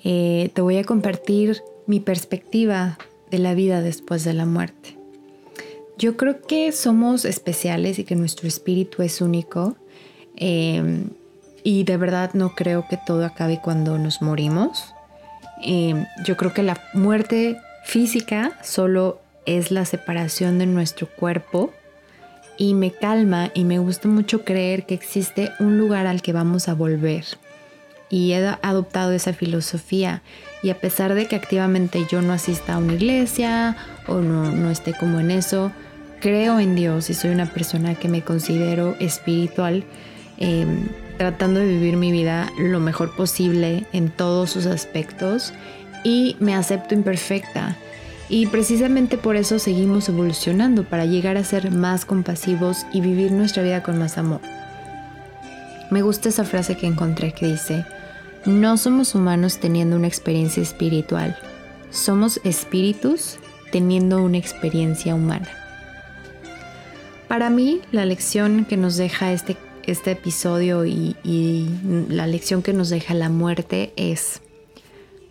eh, 0.03 0.51
te 0.55 0.63
voy 0.63 0.79
a 0.79 0.85
compartir 0.85 1.63
mi 1.87 2.01
perspectiva 2.01 2.99
de 3.31 3.39
la 3.39 3.55
vida 3.55 3.83
después 3.83 4.25
de 4.25 4.33
la 4.33 4.47
muerte. 4.47 4.97
Yo 5.99 6.17
creo 6.17 6.41
que 6.41 6.73
somos 6.73 7.25
especiales 7.25 7.99
y 7.99 8.05
que 8.05 8.17
nuestro 8.17 8.49
espíritu 8.49 9.03
es 9.03 9.21
único. 9.21 9.77
Em, 10.37 11.11
y 11.63 11.85
de 11.85 11.97
verdad 11.97 12.31
no 12.35 12.55
creo 12.55 12.87
que 12.89 12.99
todo 13.07 13.25
acabe 13.25 13.61
cuando 13.63 13.99
nos 13.99 14.23
morimos. 14.23 14.93
Em, 15.63 16.05
yo 16.25 16.37
creo 16.37 16.53
que 16.53 16.63
la 16.63 16.81
muerte 16.95 17.57
física 17.85 18.59
solo 18.63 19.21
es 19.47 19.71
la 19.71 19.85
separación 19.85 20.59
de 20.59 20.67
nuestro 20.67 21.07
cuerpo 21.07 21.73
y 22.57 22.75
me 22.75 22.93
calma 22.93 23.51
y 23.55 23.65
me 23.65 23.79
gusta 23.79 24.09
mucho 24.09 24.45
creer 24.45 24.87
que 24.87 24.95
existe 24.95 25.51
un 25.59 25.79
lugar 25.79 26.07
al 26.07 26.23
que 26.23 26.33
vamos 26.33 26.69
a 26.69 26.75
volver. 26.75 27.25
Y 28.11 28.33
he 28.33 28.47
adoptado 28.63 29.13
esa 29.13 29.33
filosofía 29.33 30.23
y 30.63 30.71
a 30.71 30.79
pesar 30.79 31.15
de 31.15 31.27
que 31.27 31.37
activamente 31.37 32.07
yo 32.09 32.23
no 32.23 32.33
asista 32.33 32.75
a 32.75 32.79
una 32.79 32.95
iglesia 32.95 33.77
o 34.07 34.21
no, 34.21 34.71
esté 34.71 34.95
como 34.95 35.21
en 35.21 35.31
eso, 35.31 35.73
creo 36.21 36.61
en 36.61 36.77
Dios 36.77 37.11
y 37.11 37.15
soy 37.15 37.31
una 37.31 37.47
persona 37.47 37.97
que 37.97 38.09
me 38.09 38.23
considero 38.23 38.95
espiritual, 39.01 39.85
em, 40.39 40.89
tratando 41.19 41.61
de 41.61 41.67
vivir 41.67 41.97
mi 41.97 42.13
vida 42.13 42.51
lo 42.59 42.79
mejor 42.79 43.15
posible 43.17 43.85
en 43.93 44.11
todos 44.11 44.51
sus 44.51 44.67
aspectos 44.67 45.53
y 46.05 46.37
me 46.39 46.55
acepto 46.55 46.95
imperfecta. 46.95 47.77
Y 48.29 48.47
precisamente 48.47 49.19
por 49.19 49.37
eso 49.37 49.59
seguimos 49.59 50.09
evolucionando, 50.09 50.85
para 50.85 51.05
llegar 51.05 51.37
a 51.37 51.45
ser 51.45 51.71
más 51.71 52.05
compasivos 52.05 52.87
y 52.93 53.01
vivir 53.01 53.33
nuestra 53.33 53.63
vida 53.63 53.83
con 53.83 53.99
más 53.99 54.17
amor. 54.17 54.41
Me 55.91 56.03
gusta 56.03 56.29
esa 56.29 56.45
frase 56.45 56.77
que 56.77 56.87
encontré 56.87 57.33
que 57.33 57.47
dice, 57.47 57.85
no 58.47 58.77
somos 58.77 59.15
humanos 59.15 59.59
teniendo 59.59 59.97
una 59.97 60.07
experiencia 60.07 60.63
espiritual, 60.63 61.37
somos 61.91 62.41
espíritus 62.45 63.39
teniendo 63.71 64.23
una 64.23 64.39
experiencia 64.39 65.15
humana. 65.15 65.49
Para 67.29 67.51
mí, 67.51 67.81
la 67.91 68.05
lección 68.05 68.65
que 68.65 68.77
nos 68.77 68.97
deja 68.97 69.33
este, 69.33 69.57
este 69.85 70.13
episodio 70.13 70.85
y, 70.87 71.17
y 71.25 71.69
la 72.09 72.27
lección 72.27 72.63
que 72.63 72.73
nos 72.73 72.91
deja 72.91 73.15
la 73.15 73.29
muerte 73.29 73.93
es, 73.97 74.41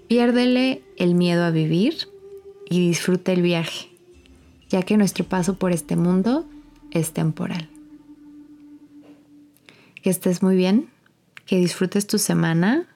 Piérdele 0.08 0.84
el 0.98 1.16
miedo 1.16 1.44
a 1.44 1.52
vivir 1.52 2.10
y 2.70 2.88
disfruta 2.88 3.32
el 3.32 3.42
viaje, 3.42 3.90
ya 4.70 4.84
que 4.84 4.98
nuestro 4.98 5.26
paso 5.26 5.56
por 5.56 5.72
este 5.72 5.96
mundo 5.96 6.46
es 6.92 7.14
temporal. 7.14 7.70
Que 10.02 10.10
estés 10.10 10.44
muy 10.44 10.56
bien, 10.56 10.90
que 11.46 11.58
disfrutes 11.58 12.08
tu 12.08 12.20
semana 12.20 12.88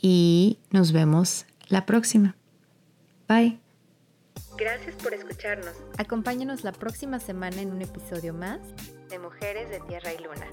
y 0.00 0.58
nos 0.70 0.92
vemos 0.92 1.46
la 1.68 1.86
próxima. 1.86 2.36
Bye. 3.28 3.58
Gracias 4.58 4.94
por 4.96 5.14
escucharnos. 5.14 5.74
Acompáñanos 5.96 6.64
la 6.64 6.72
próxima 6.72 7.18
semana 7.18 7.62
en 7.62 7.72
un 7.72 7.82
episodio 7.82 8.34
más 8.34 8.60
de 9.08 9.18
Mujeres 9.18 9.70
de 9.70 9.80
Tierra 9.88 10.12
y 10.12 10.22
Luna. 10.22 10.46